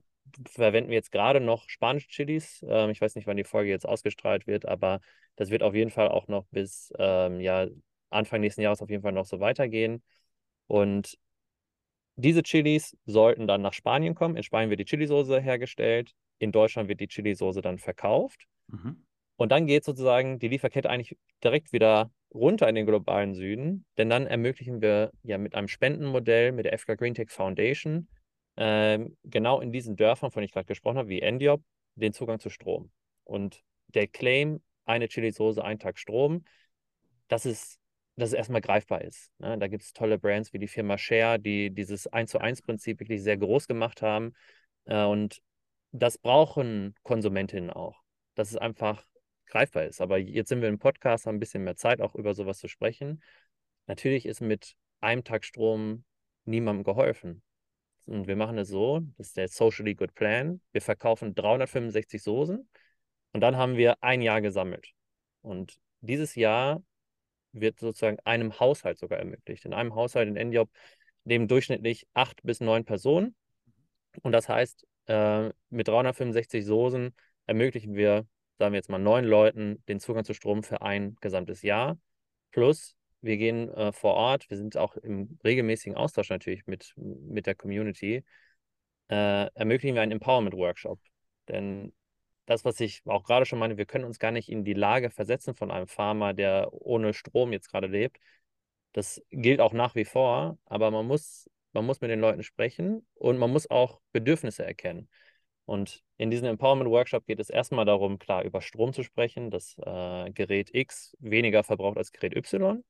[0.49, 2.64] verwenden wir jetzt gerade noch spanische Chilis.
[2.66, 5.01] Ähm, ich weiß nicht, wann die Folge jetzt ausgestrahlt wird, aber
[5.37, 7.66] das wird auf jeden Fall auch noch bis ähm, ja,
[8.11, 10.03] Anfang nächsten Jahres auf jeden Fall noch so weitergehen.
[10.66, 11.18] Und
[12.16, 14.37] diese Chilis sollten dann nach Spanien kommen.
[14.37, 16.14] In Spanien wird die Chilisauce hergestellt.
[16.38, 18.47] In Deutschland wird die Chilisauce dann verkauft.
[18.68, 19.05] Mhm.
[19.37, 24.11] Und dann geht sozusagen die Lieferkette eigentlich direkt wieder runter in den globalen Süden, denn
[24.11, 28.09] dann ermöglichen wir ja mit einem Spendenmodell mit der FK Green Tech Foundation
[28.57, 31.62] ähm, genau in diesen Dörfern, von denen ich gerade gesprochen habe, wie Endiop,
[31.94, 32.90] den Zugang zu Strom.
[33.25, 36.44] Und der Claim, eine Chili-Soße, ein Tag Strom,
[37.29, 37.79] das ist,
[38.16, 39.31] dass es erstmal greifbar ist.
[39.38, 39.59] Ne?
[39.59, 43.01] Da gibt es tolle Brands wie die Firma Share, die dieses 1 zu 1 Prinzip
[43.01, 44.35] wirklich sehr groß gemacht haben.
[44.85, 45.40] Äh, und
[45.94, 48.02] das brauchen Konsumentinnen auch.
[48.35, 49.07] Dass es einfach
[49.46, 50.00] greifbar ist.
[50.00, 52.66] Aber jetzt sind wir im Podcast, haben ein bisschen mehr Zeit, auch über sowas zu
[52.66, 53.22] sprechen.
[53.87, 56.04] Natürlich ist mit einem Tag Strom
[56.44, 57.42] niemandem geholfen.
[58.07, 60.61] Und wir machen es so, das ist der Socially Good Plan.
[60.72, 62.68] Wir verkaufen 365 Soßen
[63.33, 64.90] und dann haben wir ein Jahr gesammelt.
[65.42, 66.83] Und dieses Jahr
[67.52, 69.64] wird sozusagen einem Haushalt sogar ermöglicht.
[69.64, 70.70] In einem Haushalt in Endiop
[71.24, 73.37] leben durchschnittlich acht bis neun Personen.
[74.22, 77.14] Und das heißt, äh, mit 365 Soßen
[77.47, 78.27] ermöglichen wir,
[78.59, 81.99] sagen wir jetzt mal, neun Leuten den Zugang zu Strom für ein gesamtes Jahr.
[82.53, 87.47] Plus wir gehen äh, vor Ort, wir sind auch im regelmäßigen Austausch natürlich mit, mit
[87.47, 88.25] der Community,
[89.09, 91.01] äh, ermöglichen wir einen Empowerment-Workshop.
[91.49, 91.93] Denn
[92.47, 95.11] das, was ich auch gerade schon meine, wir können uns gar nicht in die Lage
[95.11, 98.19] versetzen von einem Farmer, der ohne Strom jetzt gerade lebt.
[98.93, 103.06] Das gilt auch nach wie vor, aber man muss, man muss mit den Leuten sprechen
[103.14, 105.08] und man muss auch Bedürfnisse erkennen.
[105.66, 109.76] Und in diesem Empowerment Workshop geht es erstmal darum, klar über Strom zu sprechen, dass
[109.78, 112.82] äh, Gerät X weniger verbraucht als Gerät Y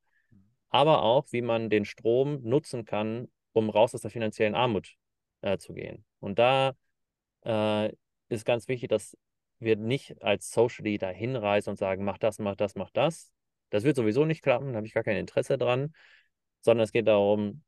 [0.75, 4.95] aber auch, wie man den Strom nutzen kann, um raus aus der finanziellen Armut
[5.39, 6.03] äh, zu gehen.
[6.19, 6.73] Und da
[7.45, 7.93] äh,
[8.27, 9.17] ist ganz wichtig, dass
[9.59, 13.31] wir nicht als Social Leader hinreisen und sagen, mach das, mach das, mach das.
[13.69, 15.93] Das wird sowieso nicht klappen, da habe ich gar kein Interesse dran,
[16.59, 17.63] sondern es geht darum,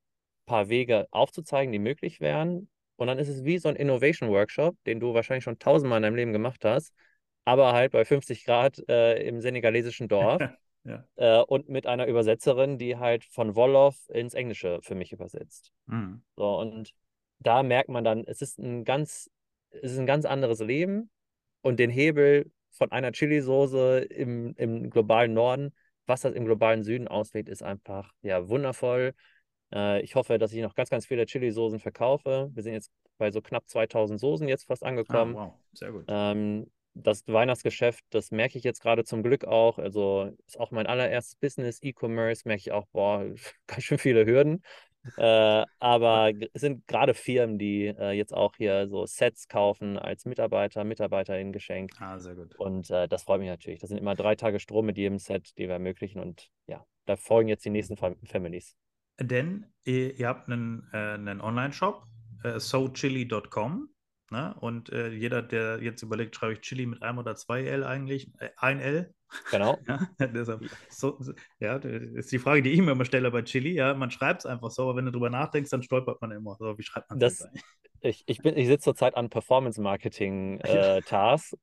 [0.48, 2.70] paar Wege aufzuzeigen, die möglich wären.
[2.96, 6.04] Und dann ist es wie so ein Innovation Workshop, den du wahrscheinlich schon tausendmal in
[6.04, 6.92] deinem Leben gemacht hast,
[7.46, 10.42] aber halt bei 50 Grad äh, im senegalesischen Dorf.
[10.88, 11.04] Ja.
[11.18, 15.74] Äh, und mit einer Übersetzerin, die halt von Wolof ins Englische für mich übersetzt.
[15.86, 16.24] Mhm.
[16.38, 16.94] So, und
[17.40, 19.30] da merkt man dann, es ist ein ganz,
[19.70, 21.10] es ist ein ganz anderes Leben
[21.60, 25.74] und den Hebel von einer Chili-Soße im, im globalen Norden,
[26.06, 29.14] was das im globalen Süden auswählt, ist einfach ja wundervoll.
[29.74, 32.50] Äh, ich hoffe, dass ich noch ganz, ganz viele Chili-Soßen verkaufe.
[32.54, 35.36] Wir sind jetzt bei so knapp 2000 Soßen jetzt fast ah, angekommen.
[35.36, 36.06] Ah, wow, sehr gut.
[36.08, 39.78] Ähm, das Weihnachtsgeschäft, das merke ich jetzt gerade zum Glück auch.
[39.78, 43.26] Also ist auch mein allererstes Business, E-Commerce, merke ich auch, boah,
[43.68, 44.64] ganz schön viele Hürden.
[45.16, 50.26] Äh, aber es sind gerade Firmen, die äh, jetzt auch hier so Sets kaufen als
[50.26, 51.96] Mitarbeiter, Mitarbeiterin geschenkt.
[52.00, 52.56] Ah, sehr gut.
[52.60, 53.80] Und äh, das freut mich natürlich.
[53.80, 56.20] Das sind immer drei Tage Strom mit jedem Set, die wir ermöglichen.
[56.20, 58.76] Und ja, da folgen jetzt die nächsten Families.
[59.20, 62.04] Denn ihr, ihr habt einen, äh, einen Online-Shop,
[62.44, 63.90] äh, sochili.com.
[64.30, 64.56] Ne?
[64.60, 68.30] Und äh, jeder, der jetzt überlegt, schreibe ich Chili mit einem oder zwei L eigentlich,
[68.40, 69.14] äh, ein L.
[69.52, 69.78] Genau.
[69.88, 71.20] ja, deshalb, so,
[71.60, 73.74] ja, das ist die Frage, die ich mir immer stelle bei Chili.
[73.74, 76.58] Ja, man schreibt es einfach so, aber wenn du drüber nachdenkst, dann stolpert man immer.
[76.60, 77.48] So, wie schreibt man das?
[78.02, 81.54] Ich, ich, ich sitze zurzeit an Performance-Marketing-Tasks.
[81.54, 81.58] Äh,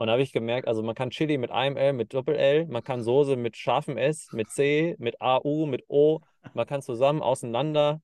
[0.00, 2.82] und da habe ich gemerkt, also man kann Chili mit einem L, mit Doppel-L, man
[2.82, 6.20] kann Soße mit scharfem S, mit C, mit AU, mit O,
[6.54, 8.00] man kann zusammen, auseinander.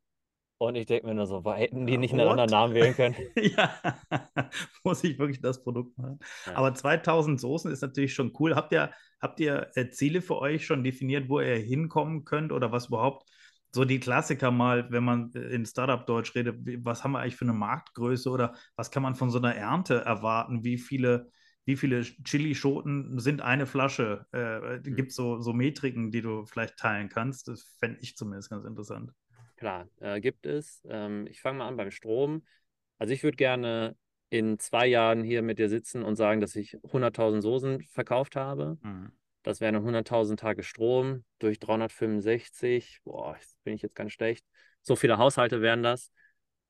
[0.59, 3.15] Und ich denke mir nur so, hätten die nicht einen anderen Namen wählen können?
[3.37, 3.75] ja,
[4.85, 6.19] muss ich wirklich das Produkt machen.
[6.45, 6.57] Ja.
[6.57, 8.55] Aber 2000 Soßen ist natürlich schon cool.
[8.55, 8.91] Habt ihr,
[9.23, 13.27] habt ihr äh, Ziele für euch schon definiert, wo ihr hinkommen könnt oder was überhaupt
[13.75, 17.47] so die Klassiker mal, wenn man äh, in Startup-Deutsch redet, was haben wir eigentlich für
[17.47, 20.63] eine Marktgröße oder was kann man von so einer Ernte erwarten?
[20.63, 21.31] Wie viele,
[21.67, 24.27] wie viele Chili-Schoten sind eine Flasche?
[24.33, 24.97] Äh, mhm.
[24.97, 27.49] Gibt es so, so Metriken, die du vielleicht teilen kannst?
[27.49, 29.13] Das fände ich zumindest ganz interessant.
[29.57, 30.87] Klar, äh, gibt es.
[30.89, 32.47] Ähm, ich fange mal an beim Strom.
[32.99, 33.97] Also ich würde gerne
[34.31, 38.79] in zwei Jahren hier mit dir sitzen und sagen, dass ich 100.000 Soßen verkauft habe.
[38.83, 39.11] Mhm.
[39.43, 43.01] Das wären 100.000 Tage Strom durch 365.
[43.05, 44.47] Boah, bin ich jetzt ganz schlecht.
[44.83, 46.13] So viele Haushalte wären das.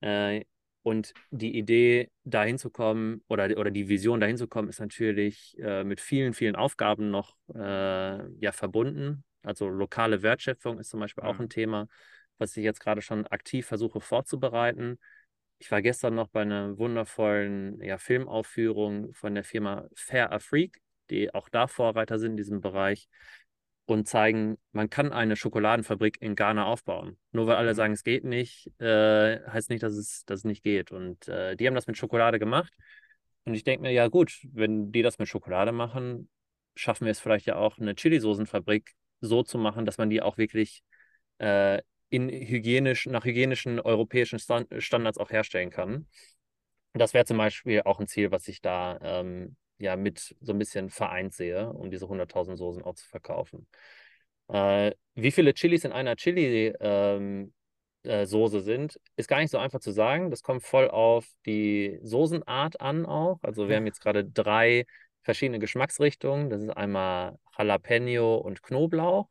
[0.01, 0.45] Äh,
[0.87, 5.57] Und die Idee, dahin zu kommen oder, oder die Vision, dahin zu kommen, ist natürlich
[5.59, 9.25] äh, mit vielen, vielen Aufgaben noch äh, ja, verbunden.
[9.43, 11.41] Also lokale Wertschöpfung ist zum Beispiel auch mhm.
[11.41, 11.87] ein Thema,
[12.37, 14.97] was ich jetzt gerade schon aktiv versuche vorzubereiten.
[15.57, 21.33] Ich war gestern noch bei einer wundervollen ja, Filmaufführung von der Firma Fair Afrique, die
[21.33, 23.09] auch da Vorreiter sind in diesem Bereich
[23.89, 27.17] und zeigen, man kann eine Schokoladenfabrik in Ghana aufbauen.
[27.31, 27.75] Nur weil alle mhm.
[27.75, 30.91] sagen, es geht nicht, äh, heißt nicht, dass es, dass es nicht geht.
[30.91, 32.73] Und äh, die haben das mit Schokolade gemacht.
[33.45, 36.29] Und ich denke mir, ja gut, wenn die das mit Schokolade machen,
[36.75, 40.37] schaffen wir es vielleicht ja auch, eine Chili-Soßenfabrik so zu machen, dass man die auch
[40.37, 40.83] wirklich
[41.39, 46.07] äh, in hygienisch, nach hygienischen europäischen Standards auch herstellen kann.
[46.93, 50.59] Das wäre zum Beispiel auch ein Ziel, was ich da ähm, ja mit so ein
[50.59, 53.67] bisschen vereint sehe, um diese 100.000 Soßen auch zu verkaufen.
[54.47, 57.53] Äh, wie viele Chilis in einer Chili ähm,
[58.03, 60.31] äh, Soße sind, ist gar nicht so einfach zu sagen.
[60.31, 63.39] Das kommt voll auf die Soßenart an auch.
[63.41, 64.85] Also wir haben jetzt gerade drei
[65.23, 66.49] verschiedene Geschmacksrichtungen.
[66.49, 69.27] Das ist einmal Jalapeno und Knoblauch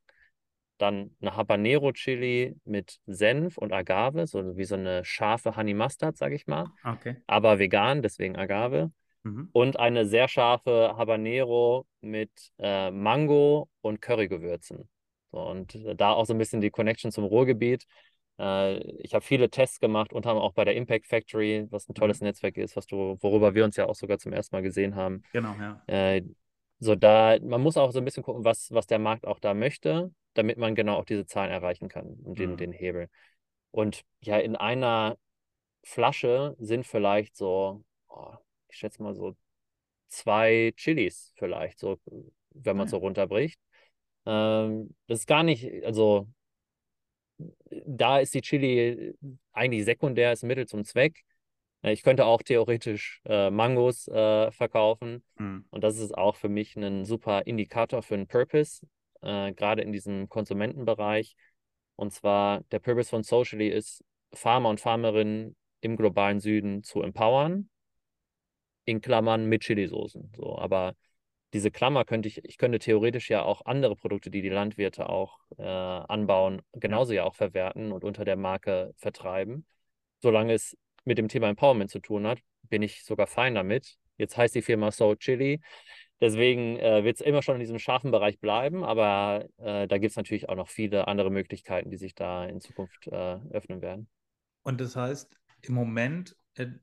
[0.79, 6.17] dann eine Habanero Chili mit Senf und Agave, so wie so eine scharfe Honey Mustard,
[6.17, 6.67] sage ich mal.
[6.85, 7.17] Okay.
[7.27, 8.93] Aber vegan, deswegen Agave.
[9.27, 9.49] Mhm.
[9.53, 14.89] Und eine sehr scharfe Habanero mit äh, Mango und Currygewürzen.
[15.33, 17.87] So, und da auch so ein bisschen die Connection zum Ruhrgebiet.
[18.39, 21.95] Äh, ich habe viele Tests gemacht, unter anderem auch bei der Impact Factory, was ein
[21.95, 22.29] tolles mhm.
[22.29, 25.23] Netzwerk ist, was du, worüber wir uns ja auch sogar zum ersten Mal gesehen haben.
[25.33, 25.83] Genau, ja.
[25.87, 26.23] Äh,
[26.79, 29.55] so da, man muss auch so ein bisschen gucken, was, was der Markt auch da
[29.55, 32.57] möchte damit man genau auch diese Zahlen erreichen kann und den, mhm.
[32.57, 33.09] den Hebel.
[33.71, 35.17] Und ja, in einer
[35.83, 38.35] Flasche sind vielleicht so, oh,
[38.69, 39.37] ich schätze mal so
[40.09, 41.99] zwei Chilis vielleicht, so,
[42.51, 43.61] wenn man es so runterbricht.
[44.25, 46.29] Ähm, das ist gar nicht, also
[47.69, 49.15] da ist die Chili
[49.53, 51.25] eigentlich sekundär, ist Mittel zum Zweck.
[51.83, 55.23] Äh, ich könnte auch theoretisch äh, Mangos äh, verkaufen.
[55.39, 55.67] Mhm.
[55.71, 58.87] Und das ist auch für mich ein super Indikator für einen Purpose
[59.23, 61.37] äh, gerade in diesem Konsumentenbereich.
[61.97, 67.71] Und zwar der Purpose von Socially ist, Farmer und Farmerinnen im globalen Süden zu empowern,
[68.87, 70.33] in Klammern mit Chili-Soßen.
[70.35, 70.95] So, aber
[71.53, 75.39] diese Klammer könnte ich, ich könnte theoretisch ja auch andere Produkte, die die Landwirte auch
[75.59, 77.25] äh, anbauen, genauso ja.
[77.25, 79.67] auch verwerten und unter der Marke vertreiben.
[80.21, 83.97] Solange es mit dem Thema Empowerment zu tun hat, bin ich sogar fein damit.
[84.19, 85.61] Jetzt heißt die Firma So Chili.
[86.21, 90.11] Deswegen äh, wird es immer schon in diesem scharfen Bereich bleiben, aber äh, da gibt
[90.13, 94.09] es natürlich auch noch viele andere Möglichkeiten, die sich da in Zukunft äh, öffnen werden.
[94.63, 96.35] Und das heißt, im Moment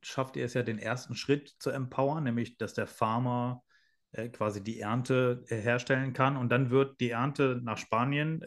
[0.02, 3.64] schafft ihr es ja den ersten Schritt zu empowern, nämlich dass der Farmer
[4.12, 8.42] äh, quasi die Ernte äh, herstellen kann und dann wird die Ernte nach Spanien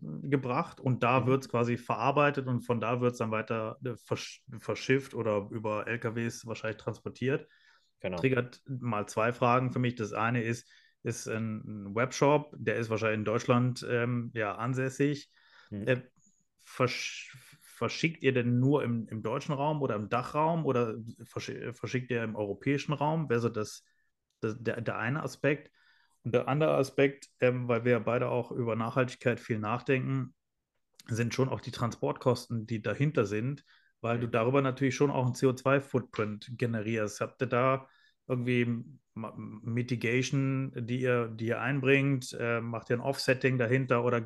[0.00, 1.26] gebracht und da mhm.
[1.26, 5.86] wird es quasi verarbeitet und von da wird es dann weiter versch verschifft oder über
[5.86, 7.48] LKWs wahrscheinlich transportiert.
[8.00, 8.18] Genau.
[8.18, 9.94] Triggert mal zwei Fragen für mich.
[9.94, 10.70] Das eine ist,
[11.02, 15.30] ist ein Webshop, der ist wahrscheinlich in Deutschland ähm, ja, ansässig.
[15.70, 15.88] Mhm.
[15.88, 16.02] Äh,
[16.62, 17.36] versch
[17.76, 22.24] verschickt ihr denn nur im, im deutschen Raum oder im Dachraum oder versch verschickt ihr
[22.24, 23.28] im europäischen Raum?
[23.28, 23.84] Wäre so das,
[24.40, 25.70] das, der, der eine Aspekt.
[26.24, 30.34] Und der andere Aspekt, ähm, weil wir ja beide auch über Nachhaltigkeit viel nachdenken,
[31.06, 33.64] sind schon auch die Transportkosten, die dahinter sind
[34.00, 37.20] weil du darüber natürlich schon auch einen CO2-Footprint generierst.
[37.20, 37.88] Habt ihr da
[38.28, 38.84] irgendwie
[39.14, 42.36] Mitigation, die ihr, die ihr einbringt?
[42.38, 44.20] Äh, macht ihr ein Offsetting dahinter oder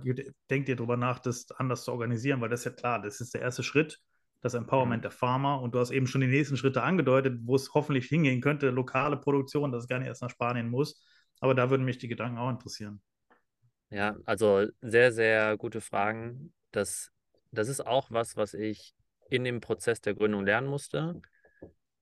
[0.51, 2.41] denkt ihr darüber nach, das anders zu organisieren?
[2.41, 4.01] Weil das ist ja klar, das ist der erste Schritt,
[4.41, 5.03] das Empowerment mhm.
[5.03, 5.61] der Farmer.
[5.61, 9.17] Und du hast eben schon die nächsten Schritte angedeutet, wo es hoffentlich hingehen könnte, lokale
[9.17, 11.05] Produktion, dass es gar nicht erst nach Spanien muss.
[11.41, 13.01] Aber da würden mich die Gedanken auch interessieren.
[13.91, 16.53] Ja, also sehr, sehr gute Fragen.
[16.71, 17.11] Das,
[17.51, 18.95] das ist auch was, was ich
[19.29, 21.21] in dem Prozess der Gründung lernen musste.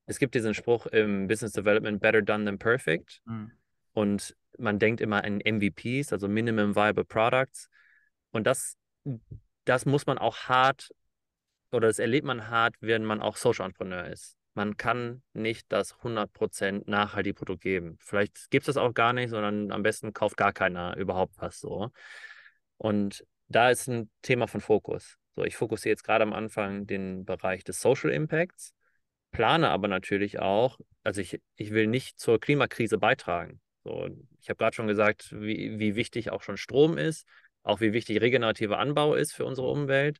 [0.08, 3.20] Es gibt diesen Spruch im Business Development, better done than perfect.
[3.26, 3.52] Mhm.
[3.92, 7.68] Und man denkt immer an MVPs, also Minimum Viable Products.
[8.30, 8.76] Und das,
[9.64, 10.90] das muss man auch hart
[11.70, 14.36] oder das erlebt man hart, wenn man auch Social Entrepreneur ist.
[14.54, 17.96] Man kann nicht das 100% nachhaltige Produkt geben.
[18.00, 21.60] Vielleicht gibt es das auch gar nicht, sondern am besten kauft gar keiner überhaupt was
[21.60, 21.90] so.
[22.78, 25.18] Und da ist ein Thema von Fokus.
[25.36, 28.74] So, ich fokussiere jetzt gerade am Anfang den Bereich des Social Impacts,
[29.38, 33.60] plane aber natürlich auch, also ich, ich will nicht zur Klimakrise beitragen.
[33.84, 34.08] So,
[34.40, 37.24] ich habe gerade schon gesagt, wie, wie wichtig auch schon Strom ist,
[37.62, 40.18] auch wie wichtig regenerativer Anbau ist für unsere Umwelt.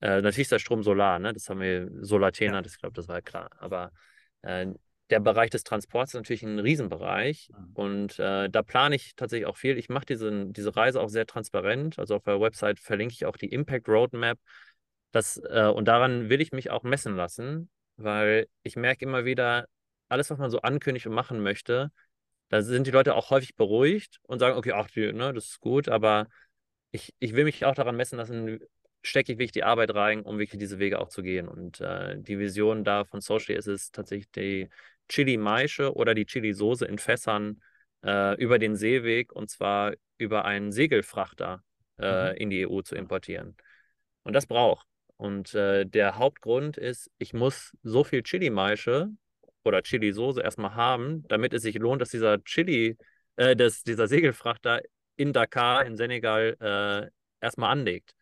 [0.00, 1.32] Äh, natürlich ist der Strom Solar, ne?
[1.32, 2.62] das haben wir, Solatena, ja.
[2.62, 3.50] das glaube das war klar.
[3.58, 3.90] Aber
[4.42, 4.68] äh,
[5.10, 7.72] der Bereich des Transports ist natürlich ein Riesenbereich mhm.
[7.74, 9.76] und äh, da plane ich tatsächlich auch viel.
[9.76, 11.98] Ich mache diese, diese Reise auch sehr transparent.
[11.98, 14.38] Also auf der Website verlinke ich auch die Impact Roadmap.
[15.10, 17.70] Das, äh, und daran will ich mich auch messen lassen.
[17.96, 19.66] Weil ich merke immer wieder,
[20.08, 21.90] alles, was man so ankündigt und machen möchte,
[22.48, 25.60] da sind die Leute auch häufig beruhigt und sagen, okay, ach, die, ne, das ist
[25.60, 26.28] gut, aber
[26.92, 28.60] ich, ich will mich auch daran messen lassen,
[29.02, 31.48] stecke ich wirklich die Arbeit rein, um wirklich diese Wege auch zu gehen.
[31.48, 34.68] Und äh, die Vision da von Social ist es tatsächlich die
[35.08, 37.60] Chili-Maische oder die Chili-Soße in Fässern
[38.04, 41.62] äh, über den Seeweg und zwar über einen Segelfrachter
[41.98, 42.36] äh, mhm.
[42.36, 43.56] in die EU zu importieren.
[44.22, 44.86] Und das braucht.
[45.16, 49.08] Und äh, der Hauptgrund ist, ich muss so viel Chili-Maische
[49.64, 52.96] oder Chili-Soße erstmal haben, damit es sich lohnt, dass dieser Chili,
[53.36, 54.82] äh, dass dieser Segelfrachter
[55.16, 57.10] in Dakar, in Senegal, äh,
[57.44, 58.14] erstmal anlegt.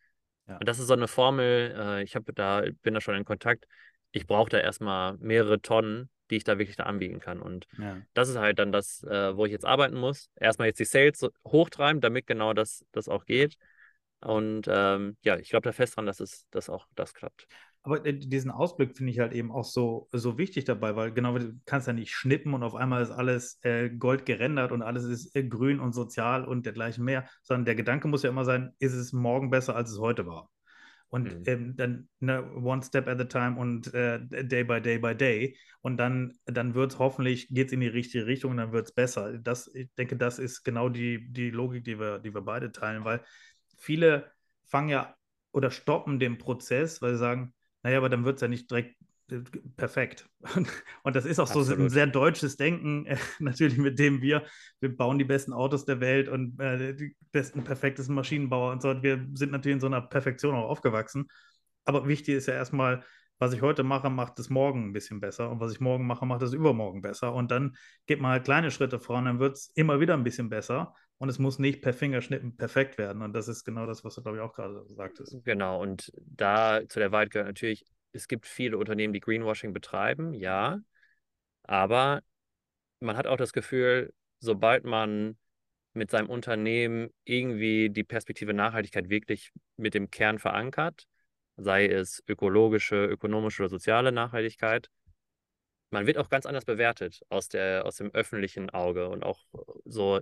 [0.47, 0.57] Ja.
[0.57, 3.65] Und das ist so eine Formel, äh, ich habe da, bin da schon in Kontakt,
[4.11, 7.41] ich brauche da erstmal mehrere Tonnen, die ich da wirklich da anbieten kann.
[7.41, 7.97] Und ja.
[8.13, 10.29] das ist halt dann das, äh, wo ich jetzt arbeiten muss.
[10.35, 13.57] Erstmal jetzt die Sales hochtreiben, damit genau das, das auch geht.
[14.25, 17.47] Und ähm, ja, ich glaube da fest dran, dass es dass auch das klappt.
[17.83, 21.53] Aber diesen Ausblick finde ich halt eben auch so, so wichtig dabei, weil genau, du
[21.65, 25.35] kannst ja nicht schnippen und auf einmal ist alles äh, gold gerendert und alles ist
[25.35, 28.93] äh, grün und sozial und dergleichen mehr, sondern der Gedanke muss ja immer sein, ist
[28.93, 30.49] es morgen besser, als es heute war?
[31.09, 31.43] Und mhm.
[31.45, 35.55] ähm, dann ne, one step at a time und äh, day by day by day.
[35.81, 38.87] Und dann, dann wird es hoffentlich, geht es in die richtige Richtung und dann wird
[38.87, 39.37] es besser.
[39.37, 43.05] Das, ich denke, das ist genau die, die Logik, die wir, die wir beide teilen,
[43.05, 43.21] weil
[43.85, 44.31] viele
[44.65, 45.15] fangen ja
[45.51, 48.95] oder stoppen den Prozess, weil sie sagen, naja, aber dann wird es ja nicht direkt
[49.29, 49.39] äh,
[49.77, 50.27] perfekt.
[51.03, 51.67] Und das ist auch Absolut.
[51.67, 54.43] so ein sehr deutsches Denken, äh, natürlich mit dem wir,
[54.79, 59.01] wir bauen die besten Autos der Welt und äh, die besten, perfektesten Maschinenbauer und so.
[59.01, 61.27] Wir sind natürlich in so einer Perfektion auch aufgewachsen.
[61.85, 63.03] Aber wichtig ist ja erstmal,
[63.37, 65.49] was ich heute mache, macht es morgen ein bisschen besser.
[65.49, 67.33] Und was ich morgen mache, macht es übermorgen besser.
[67.33, 70.49] Und dann geht man halt kleine Schritte voran, dann wird es immer wieder ein bisschen
[70.49, 70.93] besser.
[71.17, 73.21] Und es muss nicht per Fingerschnippen perfekt werden.
[73.21, 75.43] Und das ist genau das, was du, glaube ich, auch gerade sagtest.
[75.43, 75.81] Genau.
[75.81, 80.79] Und da zu der Wahrheit gehört natürlich, es gibt viele Unternehmen, die Greenwashing betreiben, ja.
[81.63, 82.21] Aber
[82.99, 85.37] man hat auch das Gefühl, sobald man
[85.93, 91.07] mit seinem Unternehmen irgendwie die Perspektive Nachhaltigkeit wirklich mit dem Kern verankert,
[91.57, 94.89] sei es ökologische, ökonomische oder soziale Nachhaltigkeit,
[95.91, 99.45] man wird auch ganz anders bewertet aus, der, aus dem öffentlichen Auge und auch
[99.85, 100.19] so,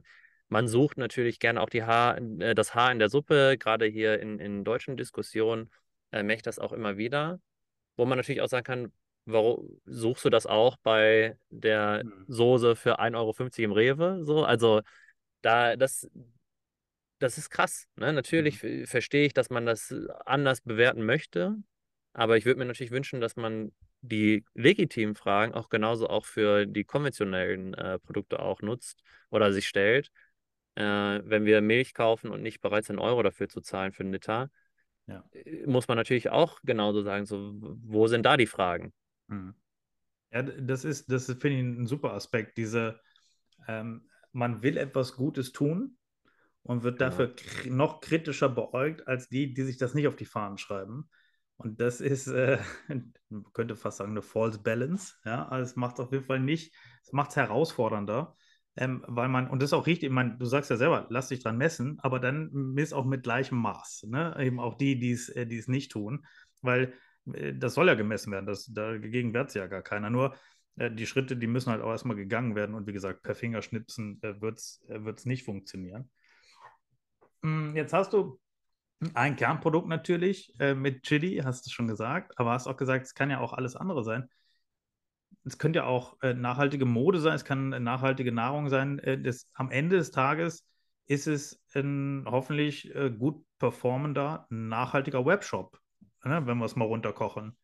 [0.50, 4.19] man sucht natürlich gerne auch die Haar, äh, das Haar in der Suppe, gerade hier
[4.19, 5.72] in, in deutschen Diskussionen
[6.12, 7.39] äh, merke das auch immer wieder,
[7.98, 8.91] wo man natürlich auch sagen kann,
[9.26, 12.26] warum suchst du das auch bei der mhm.
[12.28, 14.24] Soße für 1,50 Euro im Rewe?
[14.24, 14.82] So, also
[15.41, 16.10] da, das,
[17.24, 17.88] das ist krass.
[17.96, 18.14] Ne?
[18.14, 18.86] Natürlich mhm.
[18.86, 19.94] verstehe ich, dass man das
[20.26, 21.56] anders bewerten möchte,
[22.14, 26.66] aber ich würde mir natürlich wünschen, dass man die legitimen Fragen auch genauso auch für
[26.66, 30.12] die konventionellen äh, Produkte auch nutzt oder sich stellt.
[30.76, 34.14] Äh, wenn wir Milch kaufen und nicht bereit sind, Euro dafür zu zahlen für einen
[34.14, 34.50] Liter,
[35.08, 35.24] ja.
[35.32, 38.94] Äh, muss man natürlich auch genauso sagen, so, wo sind da die Fragen?
[39.28, 39.56] Mhm.
[40.32, 42.58] Ja, das ist, das finde ich ein super Aspekt.
[42.58, 43.00] Diese,
[43.68, 45.98] ähm, man will etwas Gutes tun,
[46.63, 47.12] und wird genau.
[47.12, 47.36] dafür
[47.69, 51.10] noch kritischer beäugt als die, die sich das nicht auf die Fahnen schreiben.
[51.58, 53.13] Und das ist, äh, man
[53.54, 55.15] könnte fast sagen, eine False Balance.
[55.26, 56.73] Ja, also es macht auf jeden Fall nicht,
[57.04, 58.36] es macht es herausfordernder,
[58.76, 61.28] ähm, weil man, und das ist auch richtig, ich meine, du sagst ja selber, lass
[61.28, 64.08] dich dran messen, aber dann miss auch mit gleichem Maß.
[64.08, 64.36] Ne?
[64.39, 66.26] Eben auch die, die es äh, nicht tun,
[66.62, 66.93] weil
[67.34, 70.10] äh, das soll ja gemessen werden, das, dagegen wehrt es ja gar keiner.
[70.10, 70.36] Nur
[70.78, 74.19] äh, die Schritte, die müssen halt auch erstmal gegangen werden und wie gesagt, per Fingerschnipsen
[74.23, 76.10] äh, wird es äh, nicht funktionieren.
[77.43, 78.39] Hm, jetzt hast du
[79.15, 83.15] ein Kernprodukt natürlich äh, mit Chili, hast du schon gesagt, aber hast auch gesagt, es
[83.15, 84.29] kann ja auch alles andere sein.
[85.45, 88.99] Es könnte ja auch äh, nachhaltige Mode sein, es kann nachhaltige Nahrung sein.
[88.99, 90.65] Äh, das, am Ende des Tages
[91.06, 95.77] ist es ein hoffentlich äh, gut performender, nachhaltiger Webshop,
[96.23, 97.58] ne, wenn wir es mal runterkochen.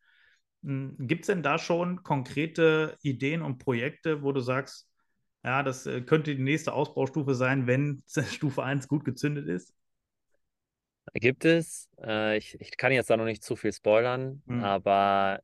[0.62, 4.89] Hm, Gibt es denn da schon konkrete Ideen und Projekte, wo du sagst,
[5.44, 9.74] ja, das äh, könnte die nächste Ausbaustufe sein, wenn Stufe 1 gut gezündet ist.
[11.14, 11.88] Gibt es.
[12.02, 14.62] Äh, ich, ich kann jetzt da noch nicht zu viel spoilern, mhm.
[14.62, 15.40] aber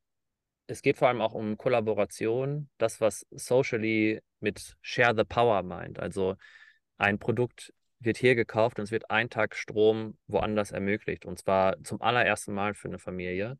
[0.66, 5.98] es geht vor allem auch um Kollaboration, das, was socially mit Share the Power meint.
[5.98, 6.36] Also
[6.98, 11.24] ein Produkt wird hier gekauft und es wird ein Tag Strom woanders ermöglicht.
[11.24, 13.58] Und zwar zum allerersten Mal für eine Familie.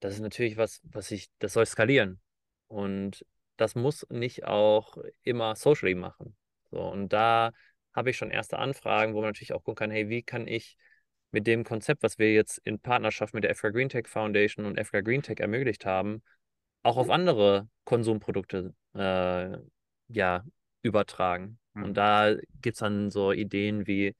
[0.00, 2.20] Das ist natürlich was, was ich, das soll skalieren.
[2.68, 3.24] Und
[3.56, 6.36] das muss nicht auch immer socially machen.
[6.70, 7.52] So, und da
[7.94, 10.76] habe ich schon erste Anfragen, wo man natürlich auch gucken kann, hey, wie kann ich
[11.30, 14.78] mit dem Konzept, was wir jetzt in Partnerschaft mit der FK Green Tech Foundation und
[14.78, 16.22] FK Green Tech ermöglicht haben,
[16.82, 19.58] auch auf andere Konsumprodukte äh,
[20.08, 20.44] ja,
[20.82, 21.58] übertragen.
[21.74, 21.84] Mhm.
[21.84, 24.14] Und da gibt es dann so Ideen wie,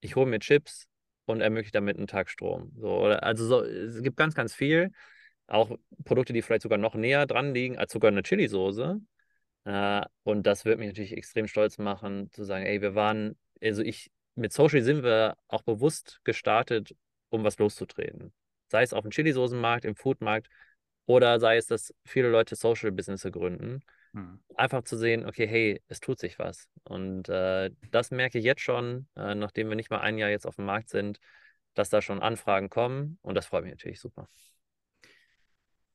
[0.00, 0.86] ich hole mir Chips
[1.26, 2.72] und ermöglicht damit einen Tag Strom.
[2.76, 4.90] So, also so, es gibt ganz, ganz viel.
[5.50, 9.00] Auch Produkte, die vielleicht sogar noch näher dran liegen als sogar eine Chili-Soße.
[9.64, 13.82] Äh, und das wird mich natürlich extrem stolz machen, zu sagen, ey, wir waren, also
[13.82, 16.94] ich, mit Social sind wir auch bewusst gestartet,
[17.28, 18.32] um was loszutreten.
[18.68, 20.48] Sei es auf dem Chili-Soßenmarkt, im Foodmarkt
[21.06, 23.80] oder sei es, dass viele Leute Social-Business gründen.
[24.12, 24.40] Hm.
[24.54, 26.68] Einfach zu sehen, okay, hey, es tut sich was.
[26.84, 30.46] Und äh, das merke ich jetzt schon, äh, nachdem wir nicht mal ein Jahr jetzt
[30.46, 31.18] auf dem Markt sind,
[31.74, 34.28] dass da schon Anfragen kommen und das freut mich natürlich super.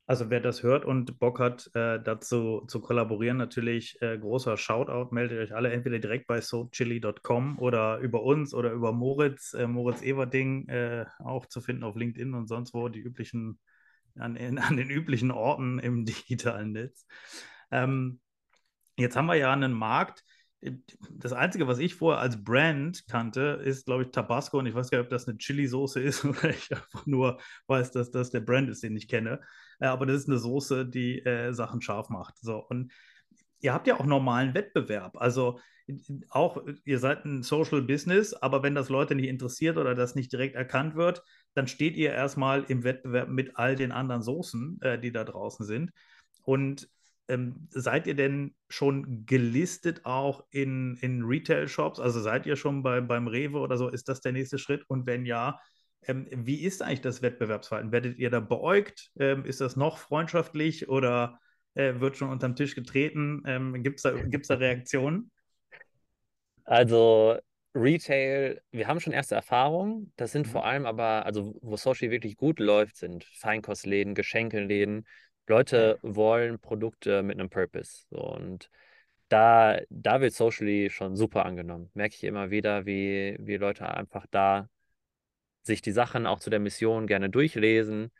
[0.08, 5.14] Also wer das hört und Bock hat, äh, dazu zu kollaborieren, natürlich äh, großer Shoutout.
[5.14, 10.04] Meldet euch alle entweder direkt bei soapchili.com oder über uns oder über Moritz, äh, Moritz
[10.04, 13.60] Everding, äh, auch zu finden auf LinkedIn und sonst wo, die üblichen,
[14.16, 17.08] an, in, an den üblichen Orten im digitalen Netz.
[17.72, 18.20] Ähm,
[18.98, 20.24] jetzt haben wir ja einen Markt.
[21.12, 24.60] Das Einzige, was ich vorher als Brand kannte, ist, glaube ich, Tabasco.
[24.60, 27.92] Und ich weiß gar nicht, ob das eine Chili-Soße ist oder ich einfach nur weiß,
[27.92, 29.42] dass das der Brand ist, den ich kenne.
[29.80, 32.38] Äh, aber das ist eine Soße, die äh, Sachen scharf macht.
[32.40, 32.92] So, und
[33.62, 35.18] ihr habt ja auch normalen Wettbewerb.
[35.18, 35.60] Also
[36.30, 40.32] auch, ihr seid ein Social Business, aber wenn das Leute nicht interessiert oder das nicht
[40.32, 45.00] direkt erkannt wird, dann steht ihr erstmal im Wettbewerb mit all den anderen Soßen, äh,
[45.00, 45.92] die da draußen sind.
[46.44, 46.90] Und
[47.28, 52.00] ähm, seid ihr denn schon gelistet auch in, in Retail-Shops?
[52.00, 53.90] Also seid ihr schon bei, beim Rewe oder so?
[53.90, 54.84] Ist das der nächste Schritt?
[54.88, 55.60] Und wenn ja,
[56.04, 57.92] ähm, wie ist eigentlich das Wettbewerbsverhalten?
[57.92, 59.12] Werdet ihr da beäugt?
[59.20, 61.40] Ähm, ist das noch freundschaftlich oder
[61.74, 63.42] äh, wird schon unterm Tisch getreten?
[63.46, 65.32] Ähm, Gibt es da, gibt's da Reaktionen?
[66.64, 67.38] Also
[67.76, 70.12] Retail, wir haben schon erste Erfahrungen.
[70.16, 70.52] Das sind mhm.
[70.52, 75.06] vor allem aber, also wo Social wirklich gut läuft, sind Feinkostläden, Geschenkeläden,
[75.48, 78.06] Leute wollen Produkte mit einem Purpose.
[78.10, 78.70] So, und
[79.30, 81.90] da, da wird Socially schon super angenommen.
[81.94, 84.70] Merke ich immer wieder, wie, wie Leute einfach da
[85.64, 88.12] sich die Sachen auch zu der Mission gerne durchlesen.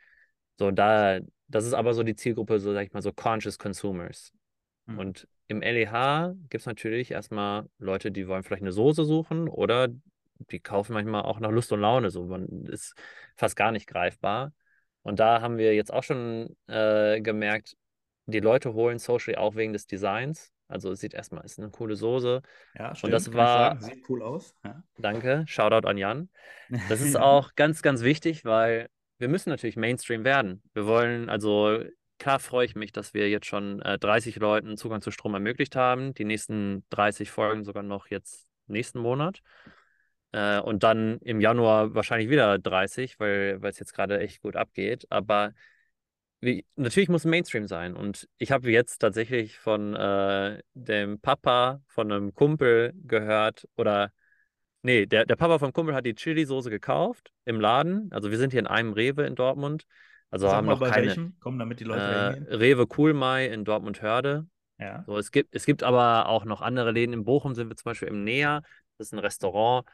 [0.58, 4.32] So, da, das ist aber so die Zielgruppe, so sag ich mal, so Conscious Consumers.
[4.86, 4.98] Mhm.
[4.98, 9.88] Und im LEH gibt es natürlich erstmal Leute, die wollen vielleicht eine Soße suchen oder
[10.50, 12.10] die kaufen manchmal auch nach Lust und Laune.
[12.10, 12.94] So, man ist
[13.36, 14.52] fast gar nicht greifbar.
[15.06, 17.76] Und da haben wir jetzt auch schon äh, gemerkt,
[18.26, 20.52] die Leute holen Social auch wegen des Designs.
[20.66, 22.42] Also es sieht erstmal, ist eine coole Soße.
[22.74, 23.80] Ja, stimmt, und das war.
[23.80, 24.56] Sieht cool aus.
[24.64, 24.82] Ja.
[24.98, 26.28] Danke, Shoutout an Jan.
[26.88, 28.88] Das ist auch ganz, ganz wichtig, weil
[29.18, 30.60] wir müssen natürlich Mainstream werden.
[30.74, 31.84] Wir wollen, also
[32.18, 35.76] klar freue ich mich, dass wir jetzt schon äh, 30 Leuten Zugang zu Strom ermöglicht
[35.76, 36.14] haben.
[36.14, 39.40] Die nächsten 30 folgen sogar noch jetzt nächsten Monat.
[40.32, 45.06] Äh, und dann im Januar wahrscheinlich wieder 30, weil es jetzt gerade echt gut abgeht.
[45.10, 45.52] Aber
[46.40, 47.96] wie, natürlich muss Mainstream sein.
[47.96, 54.12] Und ich habe jetzt tatsächlich von äh, dem Papa von einem Kumpel gehört, oder
[54.82, 58.08] nee, der, der Papa vom Kumpel hat die Chili-Soße gekauft im Laden.
[58.12, 59.86] Also wir sind hier in einem Rewe in Dortmund.
[60.30, 61.06] Also Sag haben noch keine.
[61.06, 61.38] Welchem?
[61.40, 64.46] Kommen, damit die Leute äh, Rewe Coolmai in Dortmund-Hörde.
[64.78, 65.04] Ja.
[65.06, 67.12] So, es, gibt, es gibt aber auch noch andere Läden.
[67.14, 68.62] In Bochum sind wir zum Beispiel im Näher.
[68.98, 69.86] Das ist ein Restaurant.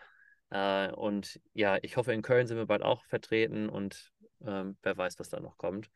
[0.52, 4.12] Äh, und ja, ich hoffe, in Köln sind wir bald auch vertreten und
[4.46, 5.90] ähm, wer weiß, was da noch kommt.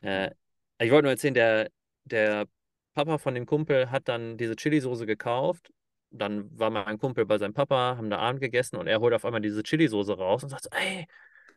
[0.00, 0.30] Äh,
[0.78, 1.70] ich wollte nur erzählen, der,
[2.04, 2.46] der
[2.94, 5.72] Papa von dem Kumpel hat dann diese Chili-Soße gekauft.
[6.10, 9.24] Dann war mein Kumpel bei seinem Papa, haben da Abend gegessen und er holt auf
[9.26, 11.06] einmal diese Chili-Soße raus und sagt: Ey,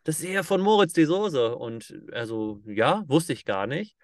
[0.04, 1.56] das ist ja von Moritz die Soße.
[1.56, 3.96] Und er so: Ja, wusste ich gar nicht.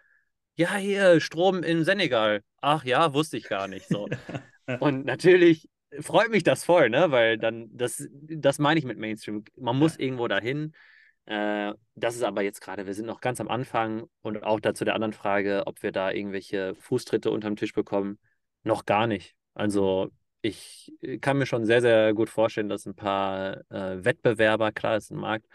[0.56, 2.44] Ja, hier, Strom in Senegal.
[2.62, 3.88] Ach ja, wusste ich gar nicht.
[3.88, 4.08] So.
[4.80, 5.70] und natürlich
[6.00, 7.12] freut mich das voll, ne?
[7.12, 9.44] Weil dann, das, das meine ich mit Mainstream.
[9.58, 10.06] Man muss ja.
[10.06, 10.74] irgendwo dahin.
[11.26, 14.86] Äh, das ist aber jetzt gerade, wir sind noch ganz am Anfang und auch dazu
[14.86, 18.20] der anderen Frage, ob wir da irgendwelche Fußtritte unterm Tisch bekommen,
[18.64, 19.36] noch gar nicht.
[19.54, 20.10] Also
[20.42, 25.12] ich kann mir schon sehr, sehr gut vorstellen, dass ein paar äh, Wettbewerber, klar ist
[25.12, 25.46] ein Markt,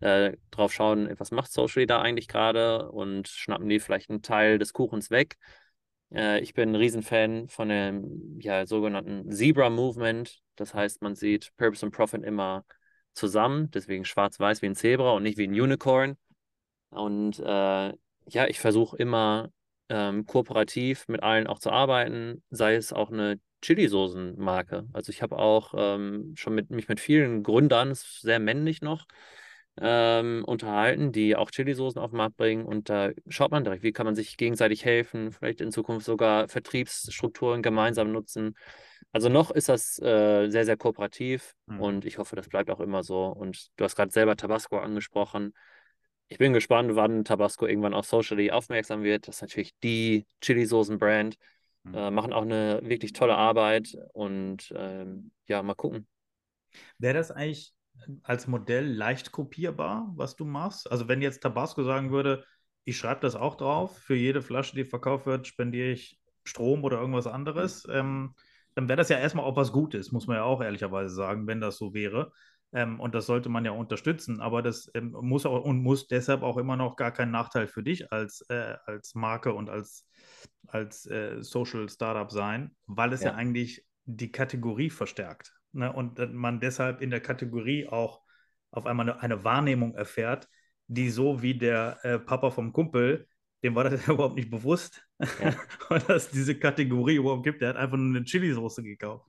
[0.00, 4.58] äh, drauf schauen, was macht Social da eigentlich gerade und schnappen die vielleicht einen Teil
[4.58, 5.36] des Kuchens weg
[6.14, 10.40] äh, ich bin ein Riesenfan von dem ja, sogenannten Zebra Movement.
[10.56, 12.64] Das heißt, man sieht Purpose und Profit immer
[13.12, 16.16] zusammen, deswegen schwarz-weiß wie ein Zebra und nicht wie ein Unicorn.
[16.90, 17.92] Und äh,
[18.26, 19.50] ja, ich versuche immer
[19.88, 24.86] ähm, kooperativ mit allen auch zu arbeiten, sei es auch eine Chili-Soßen-Marke.
[24.92, 29.06] Also ich habe auch ähm, schon mit, mich mit vielen Gründern, sehr männlich noch,
[29.80, 32.64] ähm, unterhalten, die auch Chili-Soßen auf den Markt bringen.
[32.64, 36.48] Und da schaut man direkt, wie kann man sich gegenseitig helfen, vielleicht in Zukunft sogar
[36.48, 38.54] Vertriebsstrukturen gemeinsam nutzen.
[39.12, 41.80] Also noch ist das äh, sehr, sehr kooperativ mhm.
[41.80, 43.24] und ich hoffe, das bleibt auch immer so.
[43.26, 45.54] Und du hast gerade selber Tabasco angesprochen.
[46.28, 49.26] Ich bin gespannt, wann Tabasco irgendwann auf Socially aufmerksam wird.
[49.26, 51.36] Das ist natürlich die Chili-Soßen-Brand.
[51.82, 51.94] Mhm.
[51.94, 56.06] Äh, machen auch eine wirklich tolle Arbeit und ähm, ja, mal gucken.
[56.98, 57.72] Wäre das eigentlich
[58.22, 60.90] als Modell leicht kopierbar, was du machst?
[60.90, 62.44] Also wenn jetzt Tabasco sagen würde,
[62.84, 63.98] ich schreibe das auch drauf.
[63.98, 67.86] Für jede Flasche, die verkauft wird, spendiere ich Strom oder irgendwas anderes.
[67.90, 68.34] Ähm,
[68.74, 71.60] dann wäre das ja erstmal auch was Gutes, muss man ja auch ehrlicherweise sagen, wenn
[71.60, 72.32] das so wäre.
[72.72, 74.40] Ähm, und das sollte man ja unterstützen.
[74.40, 77.82] Aber das ähm, muss auch und muss deshalb auch immer noch gar kein Nachteil für
[77.82, 80.06] dich als, äh, als Marke und als,
[80.68, 83.30] als äh, Social Startup sein, weil es ja.
[83.30, 85.59] ja eigentlich die Kategorie verstärkt.
[85.72, 85.92] Ne?
[85.92, 88.20] Und man deshalb in der Kategorie auch
[88.70, 90.48] auf einmal eine, eine Wahrnehmung erfährt,
[90.86, 93.26] die so wie der äh, Papa vom Kumpel,
[93.62, 95.54] dem war das überhaupt nicht bewusst, ja.
[96.08, 97.62] dass es diese Kategorie überhaupt gibt.
[97.62, 99.26] Der hat einfach nur eine Chili-Soße gekauft.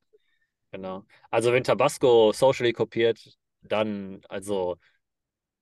[0.71, 1.05] Genau.
[1.29, 3.19] Also wenn Tabasco socially kopiert,
[3.61, 4.77] dann, also,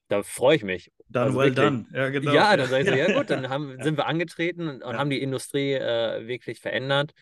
[0.08, 0.92] da freue ich mich.
[1.08, 1.86] Dann also well done.
[1.92, 2.34] Ja, genau.
[2.34, 4.98] Ja, dann sage ich so, ja gut, dann haben, sind wir angetreten und, und ja.
[4.98, 7.14] haben die Industrie äh, wirklich verändert.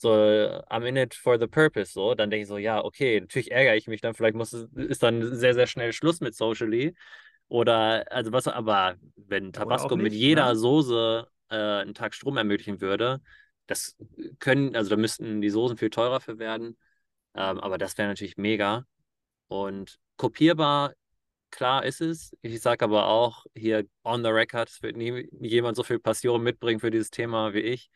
[0.00, 1.92] So, I'm in it for the purpose.
[1.92, 5.02] So, dann denke ich so, ja, okay, natürlich ärgere ich mich dann, vielleicht muss, ist
[5.02, 6.94] dann sehr, sehr schnell Schluss mit Socially.
[7.48, 10.56] Oder, also was, aber wenn Tabasco nicht, mit jeder ne?
[10.56, 13.20] Soße äh, einen Tag Strom ermöglichen würde,
[13.66, 13.98] das
[14.38, 16.78] können, also da müssten die Soßen viel teurer für werden.
[17.34, 18.86] Ähm, aber das wäre natürlich mega.
[19.48, 20.94] Und kopierbar,
[21.50, 22.34] klar ist es.
[22.40, 25.98] Ich sage aber auch hier on the record, es wird nie, nie jemand so viel
[25.98, 27.90] Passion mitbringen für dieses Thema wie ich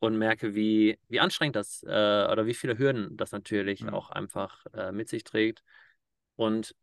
[0.00, 3.90] und merke, wie, wie anstrengend das äh, oder wie viele Hürden das natürlich mhm.
[3.90, 5.62] auch einfach äh, mit sich trägt.
[6.36, 6.74] Und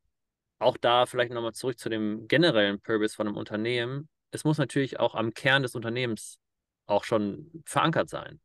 [0.59, 4.07] auch da vielleicht nochmal zurück zu dem generellen Purpose von einem Unternehmen.
[4.31, 6.39] Es muss natürlich auch am Kern des Unternehmens
[6.85, 8.39] auch schon verankert sein.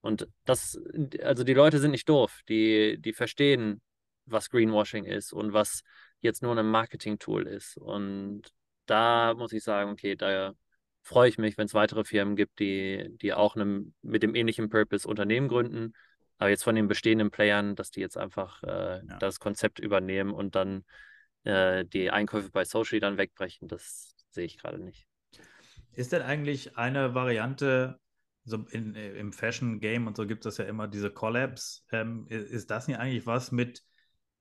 [0.00, 0.80] Und das,
[1.22, 3.82] also die Leute sind nicht doof, die, die verstehen,
[4.24, 5.82] was Greenwashing ist und was
[6.20, 7.76] jetzt nur ein Marketing-Tool ist.
[7.76, 8.42] Und
[8.86, 10.54] da muss ich sagen, okay, da
[11.08, 14.68] freue ich mich, wenn es weitere Firmen gibt, die, die auch einem, mit dem ähnlichen
[14.68, 15.94] Purpose Unternehmen gründen.
[16.36, 19.18] Aber jetzt von den bestehenden Playern, dass die jetzt einfach äh, ja.
[19.18, 20.84] das Konzept übernehmen und dann
[21.44, 25.06] äh, die Einkäufe bei Social dann wegbrechen, das sehe ich gerade nicht.
[25.94, 27.98] Ist denn eigentlich eine Variante,
[28.44, 31.86] so in, im Fashion-Game und so gibt es ja immer diese Collabs.
[31.90, 33.82] Ähm, ist das nicht eigentlich was mit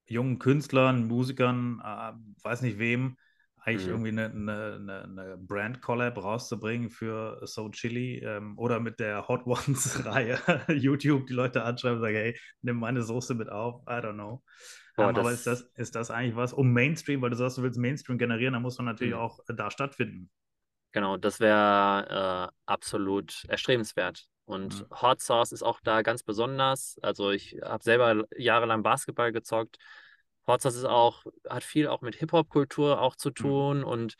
[0.05, 2.11] jungen Künstlern, Musikern, äh,
[2.43, 3.17] weiß nicht wem,
[3.67, 4.05] eigentlich mhm.
[4.05, 10.39] irgendwie eine, eine, eine Brand-Collab rauszubringen für So Chili ähm, oder mit der Hot Ones-Reihe
[10.69, 14.41] YouTube die Leute anschreiben und sagen, hey, nimm meine Soße mit auf, I don't know.
[14.95, 17.61] Boah, ähm, aber ist das, ist das eigentlich was, um Mainstream, weil du sagst, du
[17.61, 19.19] willst Mainstream generieren, dann muss man natürlich mhm.
[19.19, 20.29] auch da stattfinden.
[20.93, 24.27] Genau, das wäre äh, absolut erstrebenswert.
[24.45, 25.01] Und mhm.
[25.01, 26.97] Hot Sauce ist auch da ganz besonders.
[27.01, 29.77] Also ich habe selber jahrelang Basketball gezockt.
[30.47, 33.35] Hot Sauce ist auch, hat viel auch mit Hip-Hop-Kultur auch zu mhm.
[33.35, 33.85] tun mhm.
[33.85, 34.15] und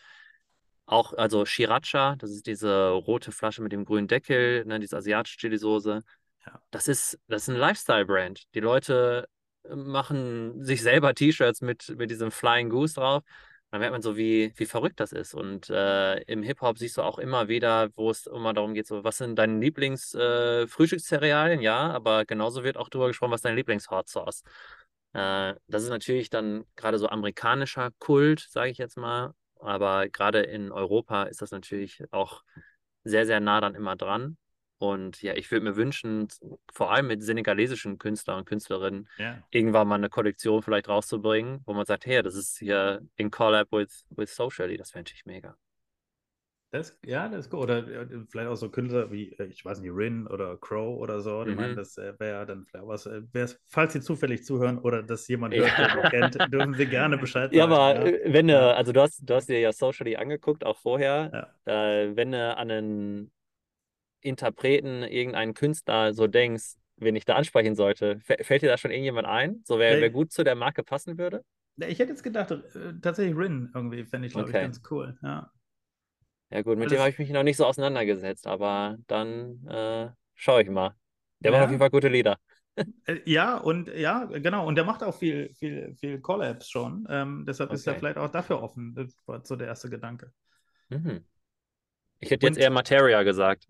[0.85, 5.37] auch, also Shiracha, das ist diese rote Flasche mit dem grünen Deckel, ne, diese asiatische
[5.37, 6.01] Chili-Soße.
[6.45, 6.61] Ja.
[6.71, 8.43] Das ist, das ist ein Lifestyle-Brand.
[8.55, 9.27] Die Leute
[9.69, 13.23] machen sich selber T-Shirts mit, mit diesem Flying Goose drauf
[13.71, 15.33] dann merkt man so, wie, wie verrückt das ist.
[15.33, 19.03] Und äh, im Hip-Hop siehst du auch immer wieder, wo es immer darum geht, so,
[19.03, 21.59] was sind deine Lieblings-Frühstückscerealien?
[21.59, 24.43] Äh, ja, aber genauso wird auch darüber gesprochen, was deine Lieblings-Hot Sauce.
[25.13, 29.33] Äh, das ist natürlich dann gerade so amerikanischer Kult, sage ich jetzt mal.
[29.59, 32.43] Aber gerade in Europa ist das natürlich auch
[33.03, 34.37] sehr, sehr nah dann immer dran.
[34.79, 36.27] Und ja, ich würde mir wünschen,
[36.71, 39.43] vor allem mit senegalesischen Künstlern und Künstlerinnen, yeah.
[39.49, 43.71] irgendwann mal eine Kollektion vielleicht rauszubringen, wo man sagt, hey, das ist hier in Collab
[43.71, 44.77] with, with Socially.
[44.77, 45.57] Das wäre natürlich mega.
[46.69, 47.61] Das, ja, das ist gut.
[47.61, 47.85] Oder
[48.27, 51.43] vielleicht auch so Künstler wie, äh, ich weiß nicht, Rin oder Crow oder so.
[51.43, 51.51] Mhm.
[51.51, 53.05] Ich meine, das äh, wäre dann vielleicht was.
[53.05, 53.21] Äh,
[53.65, 56.01] falls Sie zufällig zuhören oder das jemand hört, ja.
[56.01, 57.55] der kennt, dürfen Sie gerne Bescheid sagen.
[57.55, 58.33] Ja, aber ja.
[58.33, 61.49] wenn du, also du hast, du hast dir ja Socially angeguckt, auch vorher.
[61.65, 62.01] Ja.
[62.01, 63.31] Äh, wenn du an einen
[64.19, 69.27] Interpreten, irgendeinen Künstler so denkst, wen ich da ansprechen sollte, fällt dir da schon irgendjemand
[69.27, 71.43] ein, so wer, wer gut zu der Marke passen würde?
[71.77, 74.57] Ich hätte jetzt gedacht, äh, tatsächlich Rin irgendwie fände ich, glaube okay.
[74.57, 75.15] ich, ganz cool.
[75.21, 75.51] Ja,
[76.49, 76.91] ja gut, mit Alles...
[76.93, 80.95] dem habe ich mich noch nicht so auseinandergesetzt, aber dann äh, schaue ich mal.
[81.39, 81.57] Der ja.
[81.57, 82.37] macht auf jeden Fall gute Lieder.
[83.05, 84.67] Äh, ja, und ja, genau.
[84.67, 87.07] Und der macht auch viel, viel, viel Collabs schon.
[87.09, 87.75] Ähm, deshalb okay.
[87.77, 88.93] ist er vielleicht auch dafür offen.
[88.93, 90.31] Das war so der erste Gedanke.
[90.89, 91.25] Mhm.
[92.19, 93.67] Ich hätte und, jetzt eher Materia gesagt.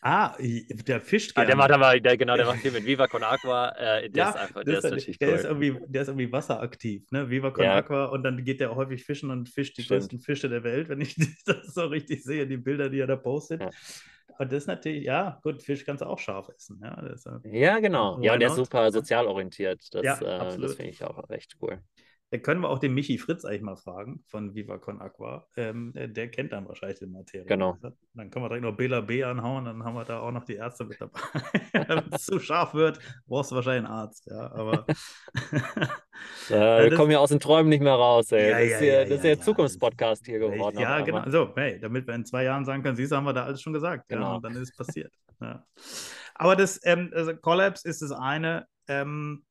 [0.00, 1.46] Ah, der fischt gerne.
[1.46, 3.70] Ah, der macht aber, der, genau, der macht hier mit Viva Con Aqua.
[3.70, 5.34] Äh, der ja, ist einfach, der ist, ist natürlich der cool.
[5.34, 7.28] Ist irgendwie, der ist irgendwie wasseraktiv, ne?
[7.28, 7.76] Viva Con ja.
[7.76, 10.00] Aqua und dann geht der häufig fischen und fischt die Stimmt.
[10.00, 13.16] größten Fische der Welt, wenn ich das so richtig sehe, die Bilder, die er da
[13.16, 13.60] postet.
[13.60, 13.70] Ja.
[14.38, 16.80] Und das ist natürlich, ja, gut, Fisch kannst du auch scharf essen.
[16.82, 18.20] Ja, das, ja genau.
[18.20, 19.82] Ja, und der ist super sozial orientiert.
[19.92, 21.80] Das, ja, äh, das finde ich auch recht cool.
[22.30, 25.46] Da können wir auch den Michi Fritz eigentlich mal fragen von Viva Con Aqua.
[25.56, 27.46] Ähm, der kennt dann wahrscheinlich die Materie.
[27.46, 27.78] Genau.
[28.14, 30.56] Dann können wir direkt noch Bela B anhauen, dann haben wir da auch noch die
[30.56, 31.20] Ärzte mit dabei.
[31.72, 32.98] Wenn es zu scharf wird,
[33.28, 34.26] brauchst du wahrscheinlich einen Arzt.
[34.26, 34.86] Ja, aber.
[36.50, 38.50] äh, wir kommen ja aus den Träumen nicht mehr raus, ey.
[38.50, 40.80] Ja, das ist ja, ja, das ist ja, Zukunftspodcast hier geworden.
[40.80, 41.30] Ja, genau.
[41.30, 43.62] So, hey, damit wir in zwei Jahren sagen können, siehst du, haben wir da alles
[43.62, 44.08] schon gesagt.
[44.08, 44.36] Genau.
[44.36, 45.12] und dann ist es passiert.
[46.34, 48.66] Aber das ähm, also Collapse ist das eine.
[48.88, 49.44] Ähm,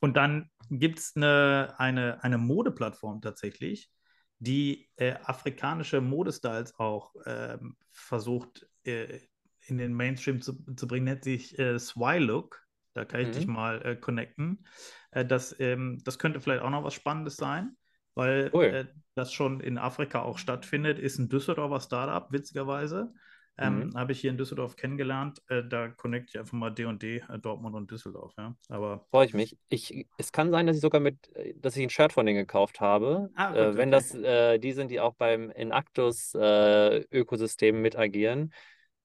[0.00, 3.90] und dann gibt es eine, eine, eine Modeplattform tatsächlich,
[4.38, 9.20] die äh, afrikanische Modestyles auch ähm, versucht äh,
[9.66, 12.64] in den Mainstream zu, zu bringen, nennt sich äh, Swylook.
[12.94, 13.32] Da kann ich mhm.
[13.32, 14.66] dich mal äh, connecten.
[15.10, 17.76] Äh, das, ähm, das könnte vielleicht auch noch was Spannendes sein,
[18.14, 18.64] weil cool.
[18.64, 20.98] Äh, das schon in Afrika auch stattfindet.
[20.98, 23.12] Ist ein Düsseldorfer Startup, witzigerweise.
[23.58, 23.94] Ähm, mhm.
[23.94, 25.42] Habe ich hier in Düsseldorf kennengelernt.
[25.48, 28.32] Äh, da connecte ich einfach mal D&D, äh, Dortmund und Düsseldorf.
[28.38, 28.56] Ja.
[28.68, 29.58] Aber freue ich mich.
[29.68, 32.38] Ich, es kann sein, dass ich sogar mit, äh, dass ich ein Shirt von denen
[32.38, 33.30] gekauft habe.
[33.34, 34.02] Ah, äh, wenn okay.
[34.10, 38.52] das äh, die sind, die auch beim Inactus äh, Ökosystem mit agieren,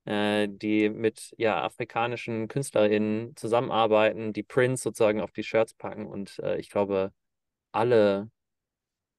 [0.08, 6.70] die mit ja afrikanischen KünstlerInnen zusammenarbeiten, die Prints sozusagen auf die Shirts packen und ich
[6.70, 7.10] glaube
[7.72, 8.30] alle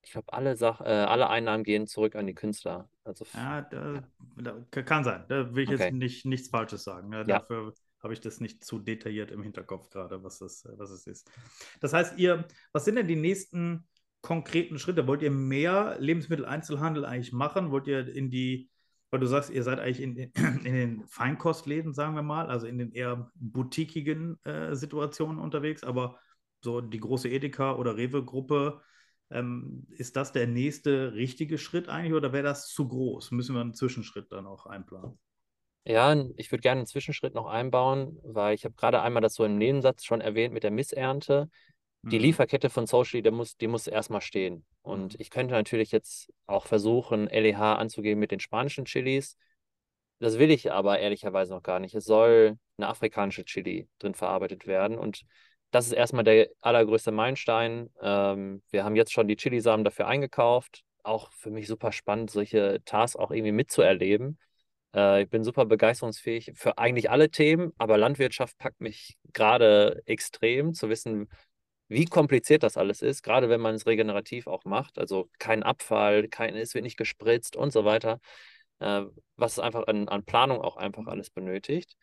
[0.08, 2.90] ich glaube, alle, Sach äh, alle Einnahmen gehen zurück an die Künstler.
[3.08, 4.04] Also, ja, da,
[4.36, 5.24] da, kann sein.
[5.30, 5.84] Da will ich okay.
[5.84, 7.10] jetzt nicht, nichts Falsches sagen.
[7.10, 7.20] Ne?
[7.20, 7.40] Ja.
[7.40, 11.32] Dafür habe ich das nicht zu detailliert im Hinterkopf gerade, was das, was es ist.
[11.80, 13.88] Das heißt, ihr, was sind denn die nächsten
[14.22, 15.08] konkreten Schritte?
[15.08, 17.72] Wollt ihr mehr Lebensmitteleinzelhandel eigentlich machen?
[17.72, 18.70] Wollt ihr in die,
[19.10, 20.16] weil du sagst, ihr seid eigentlich in,
[20.66, 26.20] in den Feinkostläden, sagen wir mal, also in den eher boutiquigen äh, Situationen unterwegs, aber
[26.62, 28.82] so die große Edeka oder Rewe-Gruppe,
[29.30, 33.32] ähm, ist das der nächste richtige Schritt eigentlich oder wäre das zu groß?
[33.32, 35.18] Müssen wir einen Zwischenschritt dann auch einplanen?
[35.86, 39.46] Ja, ich würde gerne einen Zwischenschritt noch einbauen, weil ich habe gerade einmal das so
[39.46, 41.50] im Nebensatz schon erwähnt mit der Missernte.
[42.04, 42.24] Die mhm.
[42.24, 44.66] Lieferkette von Social, die muss, die muss erstmal stehen.
[44.82, 45.20] Und mhm.
[45.20, 49.38] ich könnte natürlich jetzt auch versuchen, LEH anzugehen mit den spanischen Chilis.
[50.20, 51.96] Das will ich aber ehrlicherweise noch gar nicht.
[51.96, 54.98] Es soll eine afrikanische Chili drin verarbeitet werden.
[54.98, 55.24] Und
[55.72, 57.90] das ist erstmal der allergrößte Meilenstein.
[58.02, 60.84] Ähm, wir haben jetzt schon die Chilisamen dafür eingekauft.
[61.04, 64.38] Auch für mich super spannend, solche Tasks auch irgendwie mitzuerleben.
[64.96, 70.74] Äh, ich bin super begeisterungsfähig für eigentlich alle Themen, aber Landwirtschaft packt mich gerade extrem
[70.74, 71.30] zu wissen,
[71.90, 74.98] wie kompliziert das alles ist, gerade wenn man es regenerativ auch macht.
[75.00, 78.20] Also kein Abfall, kein, es wird nicht gespritzt und so weiter.
[78.80, 79.04] Äh,
[79.36, 81.96] was einfach an, an Planung auch einfach alles benötigt.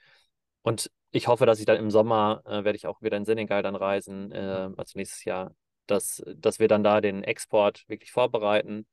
[0.64, 3.62] Und ich hoffe, dass ich dann im Sommer äh, werde ich auch wieder in Senegal
[3.62, 5.54] dann reisen, äh, also nächstes Jahr,
[5.86, 8.86] dass, dass wir dann da den Export wirklich vorbereiten.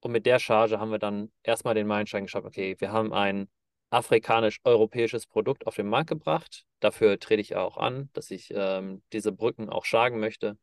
[0.00, 3.48] Und mit der Charge haben wir dann erstmal den Meilenstein geschafft, okay, wir haben ein
[3.90, 6.64] afrikanisch-europäisches Produkt auf den Markt gebracht.
[6.78, 10.56] Dafür trete ich auch an, dass ich ähm, diese Brücken auch schlagen möchte.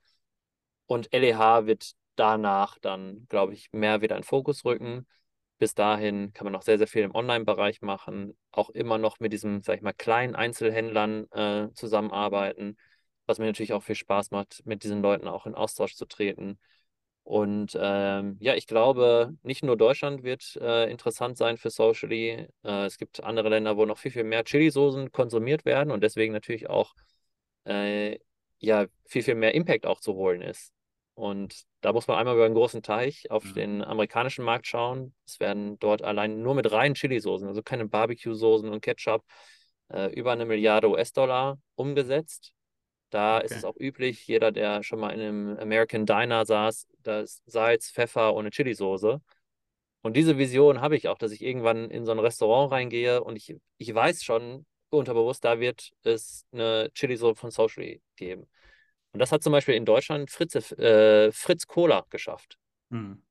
[0.86, 5.08] Und LEH wird danach dann, glaube ich, mehr wieder in Fokus rücken.
[5.64, 9.32] Bis dahin kann man noch sehr, sehr viel im Online-Bereich machen, auch immer noch mit
[9.32, 12.76] diesen, sag ich mal, kleinen Einzelhändlern äh, zusammenarbeiten,
[13.28, 16.60] was mir natürlich auch viel Spaß macht, mit diesen Leuten auch in Austausch zu treten.
[17.24, 22.50] Und ähm, ja, ich glaube, nicht nur Deutschland wird äh, interessant sein für Socially.
[22.66, 26.34] Äh, es gibt andere Länder, wo noch viel, viel mehr Chili-Soßen konsumiert werden und deswegen
[26.34, 26.94] natürlich auch
[27.64, 28.20] äh,
[28.60, 30.73] ja, viel, viel mehr Impact auch zu holen ist.
[31.16, 33.54] Und da muss man einmal über einen großen Teich auf mhm.
[33.54, 35.14] den amerikanischen Markt schauen.
[35.26, 39.24] Es werden dort allein nur mit reinen Chili-Soßen, also keine Barbecue-Soßen und Ketchup,
[39.90, 42.54] äh, über eine Milliarde US-Dollar umgesetzt.
[43.12, 43.46] Da okay.
[43.46, 47.44] ist es auch üblich, jeder, der schon mal in einem American Diner saß, da ist
[47.46, 49.22] Salz, Pfeffer und eine Chili-Soße.
[50.02, 53.36] Und diese Vision habe ich auch, dass ich irgendwann in so ein Restaurant reingehe und
[53.36, 58.48] ich, ich weiß schon unterbewusst, da wird es eine Chili-Soße von Socially geben.
[59.14, 62.58] Und das hat zum Beispiel in Deutschland Fritze, äh, Fritz Cola geschafft.
[62.90, 63.22] Mhm.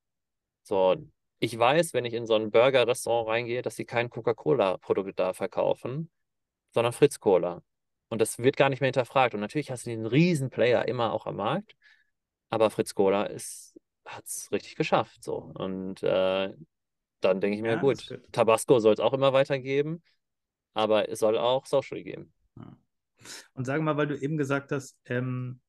[0.62, 0.96] So,
[1.40, 6.08] ich weiß, wenn ich in so ein Burger-Restaurant reingehe, dass sie kein Coca-Cola-Produkt da verkaufen,
[6.70, 7.62] sondern Fritz Cola.
[8.08, 9.34] Und das wird gar nicht mehr hinterfragt.
[9.34, 11.74] Und natürlich hast du den riesen Player immer auch am Markt,
[12.48, 15.24] aber Fritz Cola hat es richtig geschafft.
[15.24, 15.50] So.
[15.54, 16.54] Und äh,
[17.20, 20.02] dann denke ich mir, ja, gut, Tabasco soll es auch immer weitergeben,
[20.74, 22.32] aber es soll auch Social geben.
[23.54, 25.60] Und sage mal, weil du eben gesagt hast, ähm,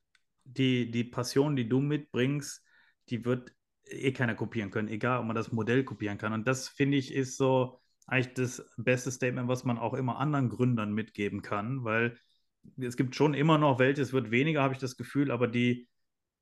[0.43, 2.63] die, die Passion, die du mitbringst,
[3.09, 3.53] die wird
[3.85, 6.33] eh keiner kopieren können, egal ob man das Modell kopieren kann.
[6.33, 10.49] Und das finde ich ist so eigentlich das beste Statement, was man auch immer anderen
[10.49, 12.17] Gründern mitgeben kann, weil
[12.77, 15.87] es gibt schon immer noch welche, es wird weniger, habe ich das Gefühl, aber die,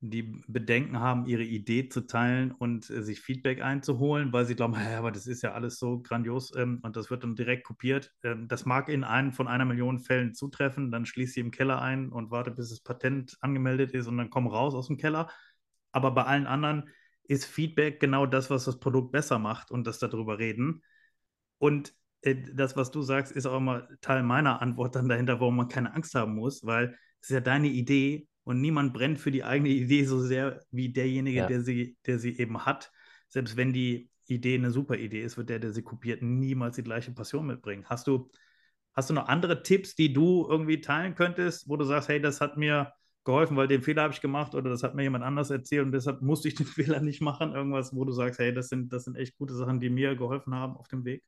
[0.04, 4.74] die Bedenken haben, ihre Idee zu teilen und äh, sich Feedback einzuholen, weil sie glauben,
[4.76, 8.12] hey, aber das ist ja alles so grandios ähm, und das wird dann direkt kopiert.
[8.24, 11.80] Ähm, das mag in einem von einer Million Fällen zutreffen, dann schließt sie im Keller
[11.80, 15.30] ein und wartet, bis das Patent angemeldet ist und dann komm raus aus dem Keller.
[15.92, 16.90] aber bei allen anderen
[17.24, 20.82] ist Feedback genau das, was das Produkt besser macht und das darüber reden.
[21.58, 25.56] Und äh, das, was du sagst, ist auch immer Teil meiner Antwort dann dahinter, warum
[25.56, 29.30] man keine Angst haben muss, weil es ist ja deine Idee und niemand brennt für
[29.30, 31.46] die eigene Idee so sehr wie derjenige, ja.
[31.46, 32.90] der, sie, der sie eben hat.
[33.28, 36.82] Selbst wenn die Idee eine super Idee ist, wird der, der sie kopiert, niemals die
[36.82, 37.84] gleiche Passion mitbringen.
[37.86, 38.30] Hast du,
[38.94, 42.40] hast du noch andere Tipps, die du irgendwie teilen könntest, wo du sagst, hey, das
[42.40, 42.92] hat mir
[43.24, 45.92] geholfen, weil den Fehler habe ich gemacht oder das hat mir jemand anders erzählt und
[45.92, 47.54] deshalb musste ich den Fehler nicht machen?
[47.54, 50.54] Irgendwas, wo du sagst, hey, das sind, das sind echt gute Sachen, die mir geholfen
[50.54, 51.22] haben auf dem Weg?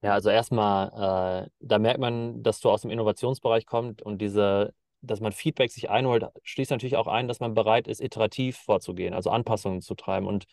[0.00, 4.72] Ja, also erstmal, äh, da merkt man, dass du aus dem Innovationsbereich kommst und diese,
[5.00, 9.14] dass man Feedback sich einholt, schließt natürlich auch ein, dass man bereit ist, iterativ vorzugehen,
[9.14, 10.26] also Anpassungen zu treiben.
[10.26, 10.46] Und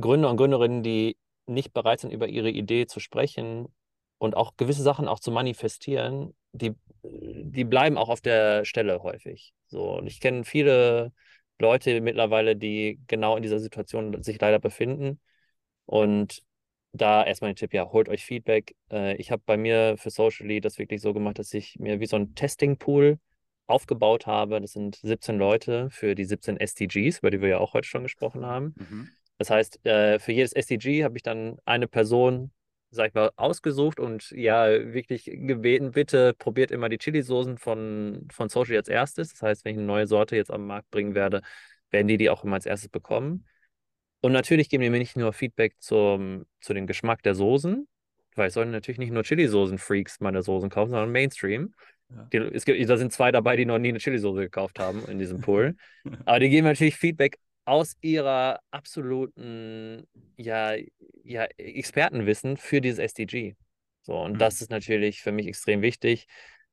[0.00, 1.16] Gründer und Gründerinnen, die
[1.46, 3.68] nicht bereit sind, über ihre Idee zu sprechen
[4.18, 9.52] und auch gewisse Sachen auch zu manifestieren, die, die bleiben auch auf der Stelle häufig.
[9.66, 11.12] So, und ich kenne viele
[11.58, 15.20] Leute mittlerweile, die genau in dieser Situation sich leider befinden.
[15.86, 16.42] Und
[16.92, 18.74] da erstmal ein Tipp, ja, holt euch Feedback.
[18.90, 22.06] Äh, ich habe bei mir für Socially das wirklich so gemacht, dass ich mir wie
[22.06, 23.18] so ein Testing-Pool
[23.68, 24.60] aufgebaut habe.
[24.60, 28.02] Das sind 17 Leute für die 17 SDGs, über die wir ja auch heute schon
[28.02, 28.74] gesprochen haben.
[28.76, 29.08] Mhm.
[29.38, 32.50] Das heißt, äh, für jedes SDG habe ich dann eine Person,
[32.90, 38.48] sag ich mal, ausgesucht und ja, wirklich gebeten, bitte probiert immer die Chili-Soßen von, von
[38.48, 39.30] Social als erstes.
[39.30, 41.42] Das heißt, wenn ich eine neue Sorte jetzt am Markt bringen werde,
[41.90, 43.46] werden die die auch immer als erstes bekommen.
[44.20, 47.86] Und natürlich geben die mir nicht nur Feedback zum, zu dem Geschmack der Soßen,
[48.34, 51.74] weil es sollen natürlich nicht nur Chili-Soßen-Freaks meine Soßen kaufen, sondern Mainstream.
[52.32, 55.18] Die, es gibt, da sind zwei dabei, die noch nie eine Chili-Soße gekauft haben in
[55.18, 55.76] diesem Pool.
[56.24, 60.04] Aber die geben natürlich Feedback aus ihrer absoluten
[60.36, 60.74] ja,
[61.22, 63.56] ja, Expertenwissen für dieses SDG.
[64.02, 64.38] So, und mhm.
[64.38, 66.26] das ist natürlich für mich extrem wichtig,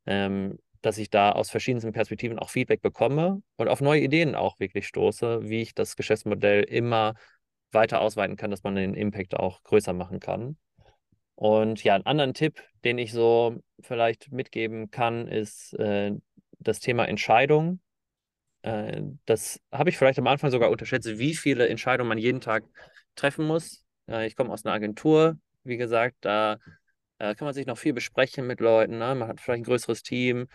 [0.06, 4.60] ähm, dass ich da aus verschiedensten Perspektiven auch Feedback bekomme und auf neue Ideen auch
[4.60, 7.16] wirklich stoße, wie ich das Geschäftsmodell immer
[7.72, 10.58] weiter ausweiten kann, dass man den Impact auch größer machen kann.
[11.36, 16.14] Und ja, einen anderen Tipp, den ich so vielleicht mitgeben kann, ist äh,
[16.60, 17.82] das Thema Entscheidung.
[18.62, 22.64] Äh, das habe ich vielleicht am Anfang sogar unterschätzt, wie viele Entscheidungen man jeden Tag
[23.16, 23.86] treffen muss.
[24.08, 26.58] Äh, ich komme aus einer Agentur, wie gesagt, da
[27.20, 28.98] äh, kann man sich noch viel besprechen mit Leuten.
[28.98, 29.16] Ne?
[29.16, 30.48] Man hat vielleicht ein größeres Team.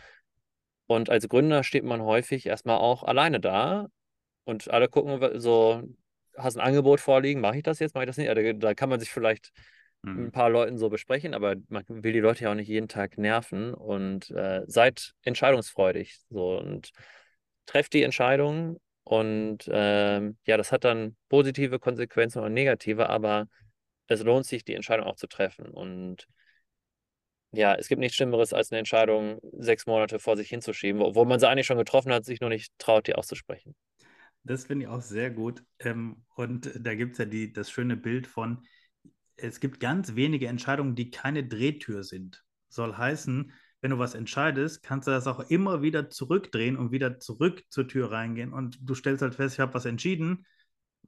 [0.87, 3.87] Und als Gründer steht man häufig erstmal auch alleine da
[4.45, 5.83] und alle gucken so,
[6.37, 8.28] hast ein Angebot vorliegen, mache ich das jetzt, mache ich das nicht?
[8.28, 9.53] Da, da kann man sich vielleicht
[10.03, 10.17] mhm.
[10.17, 12.89] mit ein paar Leuten so besprechen, aber man will die Leute ja auch nicht jeden
[12.89, 16.91] Tag nerven und äh, seid entscheidungsfreudig so und
[17.67, 23.47] trefft die Entscheidung und äh, ja, das hat dann positive Konsequenzen und negative, aber
[24.07, 26.27] es lohnt sich, die Entscheidung auch zu treffen und
[27.53, 31.41] ja, es gibt nichts Schlimmeres, als eine Entscheidung sechs Monate vor sich hinzuschieben, obwohl man
[31.41, 33.75] sie eigentlich schon getroffen hat, sich nur nicht traut, die auszusprechen.
[34.45, 35.65] Das finde ich auch sehr gut.
[35.81, 38.65] Ähm, und da gibt es ja die, das schöne Bild von,
[39.43, 42.45] es gibt ganz wenige Entscheidungen, die keine Drehtür sind.
[42.68, 47.18] Soll heißen, wenn du was entscheidest, kannst du das auch immer wieder zurückdrehen und wieder
[47.18, 48.53] zurück zur Tür reingehen.
[48.53, 50.47] Und du stellst halt fest, ich habe was entschieden,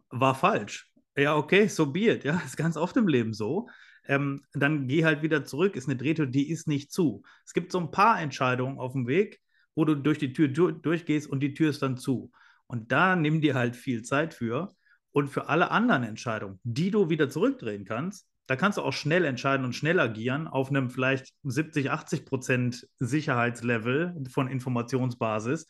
[0.08, 0.90] war falsch.
[1.16, 2.24] Ja, okay, so be it.
[2.24, 3.68] Ja, ist ganz oft im Leben so.
[4.04, 7.22] Ähm, dann geh halt wieder zurück, ist eine Drehtür, die ist nicht zu.
[7.46, 9.40] Es gibt so ein paar Entscheidungen auf dem Weg,
[9.74, 12.32] wo du durch die Tür durchgehst und die Tür ist dann zu.
[12.66, 14.74] Und da nimm dir halt viel Zeit für.
[15.12, 19.24] Und für alle anderen Entscheidungen, die du wieder zurückdrehen kannst, da kannst du auch schnell
[19.24, 25.66] entscheiden und schnell agieren auf einem vielleicht 70, 80 Prozent Sicherheitslevel von Informationsbasis.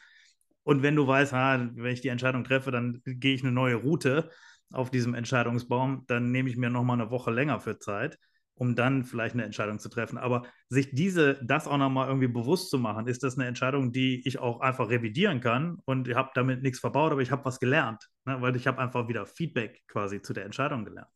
[0.64, 3.76] Und wenn du weißt, ha, wenn ich die Entscheidung treffe, dann gehe ich eine neue
[3.76, 4.30] Route
[4.72, 8.18] auf diesem Entscheidungsbaum, dann nehme ich mir nochmal eine Woche länger für Zeit
[8.54, 10.18] um dann vielleicht eine Entscheidung zu treffen.
[10.18, 14.26] Aber sich diese, das auch nochmal irgendwie bewusst zu machen, ist das eine Entscheidung, die
[14.26, 17.60] ich auch einfach revidieren kann und ich habe damit nichts verbaut, aber ich habe was
[17.60, 18.40] gelernt, ne?
[18.40, 21.10] weil ich habe einfach wieder Feedback quasi zu der Entscheidung gelernt.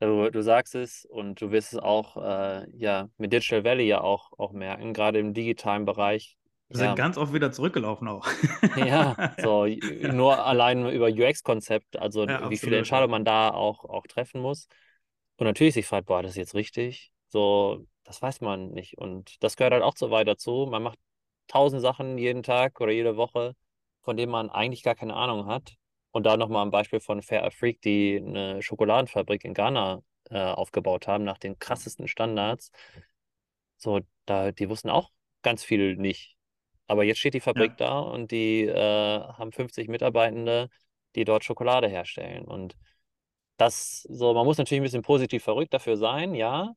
[0.00, 4.00] Du, du sagst es und du wirst es auch äh, ja, mit Digital Valley ja
[4.02, 6.36] auch, auch merken, gerade im digitalen Bereich.
[6.74, 6.86] Wir ja.
[6.88, 8.26] sind ganz oft wieder zurückgelaufen auch.
[8.76, 10.12] ja, so ja.
[10.12, 14.66] nur allein über UX-Konzept, also ja, wie viele Entscheidungen man da auch, auch treffen muss.
[15.36, 17.12] Und natürlich sich fragt, boah, das ist jetzt richtig.
[17.28, 18.98] So, das weiß man nicht.
[18.98, 20.66] Und das gehört halt auch so weit dazu.
[20.68, 20.98] Man macht
[21.46, 23.54] tausend Sachen jeden Tag oder jede Woche,
[24.02, 25.76] von denen man eigentlich gar keine Ahnung hat.
[26.10, 31.06] Und da nochmal ein Beispiel von Fair Freak, die eine Schokoladenfabrik in Ghana äh, aufgebaut
[31.06, 32.70] haben, nach den krassesten Standards.
[33.76, 35.10] So, da, die wussten auch
[35.42, 36.33] ganz viel nicht.
[36.86, 37.86] Aber jetzt steht die Fabrik ja.
[37.86, 40.68] da und die äh, haben 50 Mitarbeitende,
[41.14, 42.44] die dort Schokolade herstellen.
[42.44, 42.76] Und
[43.56, 46.74] das so, man muss natürlich ein bisschen positiv verrückt dafür sein, ja,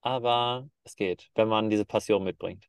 [0.00, 2.66] aber es geht, wenn man diese Passion mitbringt.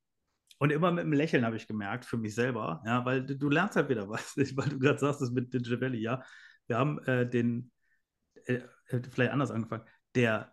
[0.59, 3.49] Und immer mit einem Lächeln habe ich gemerkt, für mich selber, ja, weil du, du
[3.49, 6.23] lernst halt wieder was, weil du gerade sagst, das mit Digital Valley, ja.
[6.67, 7.71] Wir haben äh, den,
[8.45, 9.83] äh, äh, vielleicht anders angefangen,
[10.15, 10.52] der,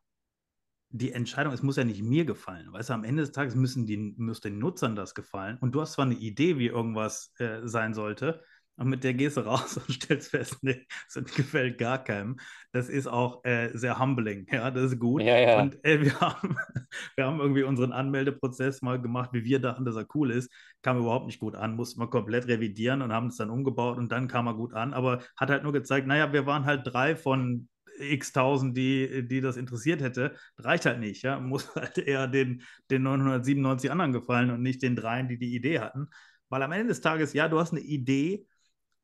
[0.91, 2.73] die Entscheidung, es muss ja nicht mir gefallen.
[2.73, 5.57] Weißt du, am Ende des Tages müssen die, muss den Nutzern das gefallen.
[5.61, 8.43] Und du hast zwar eine Idee, wie irgendwas äh, sein sollte,
[8.81, 12.39] und mit der gehst du raus und stellst fest, nee, das gefällt gar keinem.
[12.73, 15.21] Das ist auch äh, sehr humbling, ja, das ist gut.
[15.23, 15.61] Ja, ja.
[15.61, 16.57] Und äh, wir, haben,
[17.15, 20.51] wir haben irgendwie unseren Anmeldeprozess mal gemacht, wie wir dachten, dass er cool ist.
[20.83, 24.11] Kam überhaupt nicht gut an, mussten wir komplett revidieren und haben es dann umgebaut und
[24.11, 24.95] dann kam er gut an.
[24.95, 27.69] Aber hat halt nur gezeigt, naja, wir waren halt drei von
[28.01, 30.35] x tausend, die, die das interessiert hätte.
[30.59, 31.39] Reicht halt nicht, ja.
[31.39, 35.81] Muss halt eher den, den 997 anderen gefallen und nicht den dreien, die die Idee
[35.81, 36.09] hatten.
[36.49, 38.47] Weil am Ende des Tages, ja, du hast eine Idee,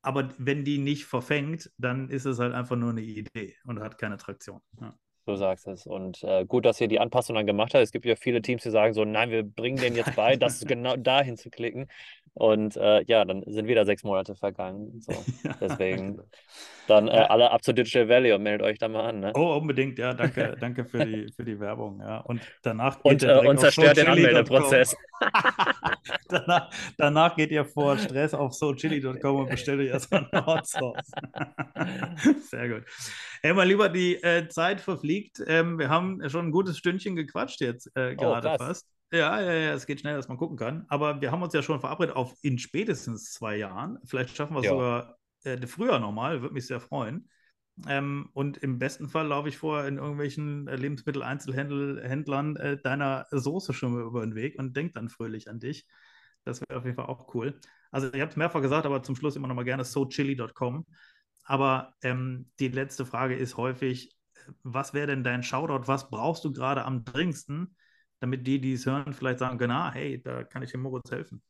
[0.02, 3.98] aber wenn die nicht verfängt, dann ist es halt einfach nur eine Idee und hat
[3.98, 4.60] keine Traktion.
[4.80, 4.96] Ja.
[5.26, 5.86] Du sagst es.
[5.86, 7.82] Und äh, gut, dass ihr die Anpassung dann gemacht habt.
[7.82, 10.64] Es gibt ja viele Teams, die sagen so, nein, wir bringen denen jetzt bei, das
[10.64, 11.88] genau dahin zu klicken.
[12.36, 15.00] Und äh, ja, dann sind wieder sechs Monate vergangen.
[15.00, 15.12] So.
[15.60, 16.20] Deswegen
[16.86, 19.20] dann äh, alle ab zu Digital Valley und meldet euch da mal an.
[19.20, 19.32] Ne?
[19.34, 22.00] Oh, unbedingt, ja, danke, danke für die, für die Werbung.
[22.00, 22.18] Ja.
[22.18, 24.94] Und danach und, äh, und zerstört den Anmeldeprozess.
[26.28, 31.10] danach, danach geht ihr vor Stress auf sochili.com und bestellt euch erstmal ein Hot Sauce.
[32.50, 32.82] Sehr gut.
[33.40, 35.42] Hey, mal lieber, die äh, Zeit verfliegt.
[35.46, 38.86] Ähm, wir haben schon ein gutes Stündchen gequatscht jetzt äh, oh, gerade oh, fast.
[39.16, 40.84] Ja, ja, ja, es geht schnell, dass man gucken kann.
[40.88, 43.98] Aber wir haben uns ja schon verabredet auf in spätestens zwei Jahren.
[44.04, 47.28] Vielleicht schaffen wir es sogar äh, früher nochmal, würde mich sehr freuen.
[47.86, 53.74] Ähm, und im besten Fall laufe ich vor in irgendwelchen äh, Lebensmitteleinzelhändlern äh, deiner Soße
[53.74, 55.86] schon mal über den Weg und denke dann fröhlich an dich.
[56.44, 57.60] Das wäre auf jeden Fall auch cool.
[57.90, 60.86] Also, ihr habt es mehrfach gesagt, aber zum Schluss immer noch mal gerne sochili.com.
[61.44, 64.16] Aber ähm, die letzte Frage ist häufig:
[64.62, 65.86] Was wäre denn dein Shoutout?
[65.86, 67.76] Was brauchst du gerade am dringendsten,
[68.20, 71.10] damit die, die es hören, vielleicht sagen können: ah, hey, da kann ich dem Moritz
[71.10, 71.42] helfen?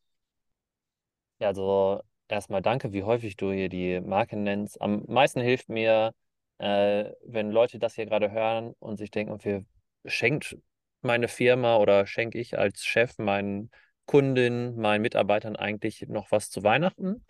[1.39, 4.81] Ja, also erstmal danke, wie häufig du hier die Marke nennst.
[4.81, 6.15] Am meisten hilft mir,
[6.59, 9.65] äh, wenn Leute das hier gerade hören und sich denken, okay,
[10.07, 10.57] schenkt
[11.03, 13.71] meine Firma oder schenke ich als Chef meinen
[14.07, 17.25] Kunden, meinen Mitarbeitern eigentlich noch was zu Weihnachten?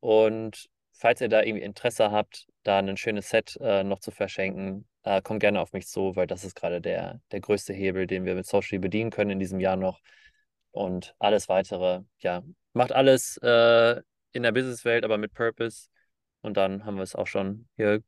[0.00, 4.86] Und falls ihr da irgendwie Interesse habt, da ein schönes Set äh, noch zu verschenken,
[5.02, 8.24] äh, kommt gerne auf mich zu, weil das ist gerade der, der größte Hebel, den
[8.24, 10.00] wir mit Social bedienen können in diesem Jahr noch.
[10.70, 14.00] Und alles weitere, ja, macht alles äh,
[14.32, 15.88] in der Businesswelt, aber mit Purpose.
[16.40, 18.02] Und dann haben wir es auch schon hier,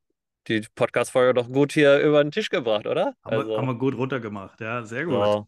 [0.49, 3.15] die Podcast-Folge doch gut hier über den Tisch gebracht, oder?
[3.25, 5.15] Haben, also, wir, haben wir gut runtergemacht, ja, sehr gut.
[5.15, 5.47] So.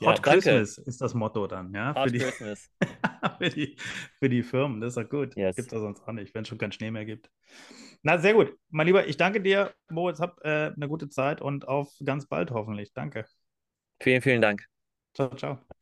[0.00, 1.94] Äh, Hot ja, Christmas ist das Motto dann, ja?
[1.94, 2.70] Hot für die, Christmas.
[3.38, 3.76] für, die,
[4.18, 5.36] für die Firmen, das ist doch gut.
[5.36, 5.56] Yes.
[5.56, 7.30] Gibt es sonst auch nicht, wenn es schon keinen Schnee mehr gibt.
[8.02, 8.56] Na, sehr gut.
[8.70, 12.50] Mein Lieber, ich danke dir, Moritz, hab äh, eine gute Zeit und auf ganz bald
[12.50, 12.92] hoffentlich.
[12.92, 13.24] Danke.
[14.00, 14.64] Vielen, vielen Dank.
[15.14, 15.77] Ciao, ciao.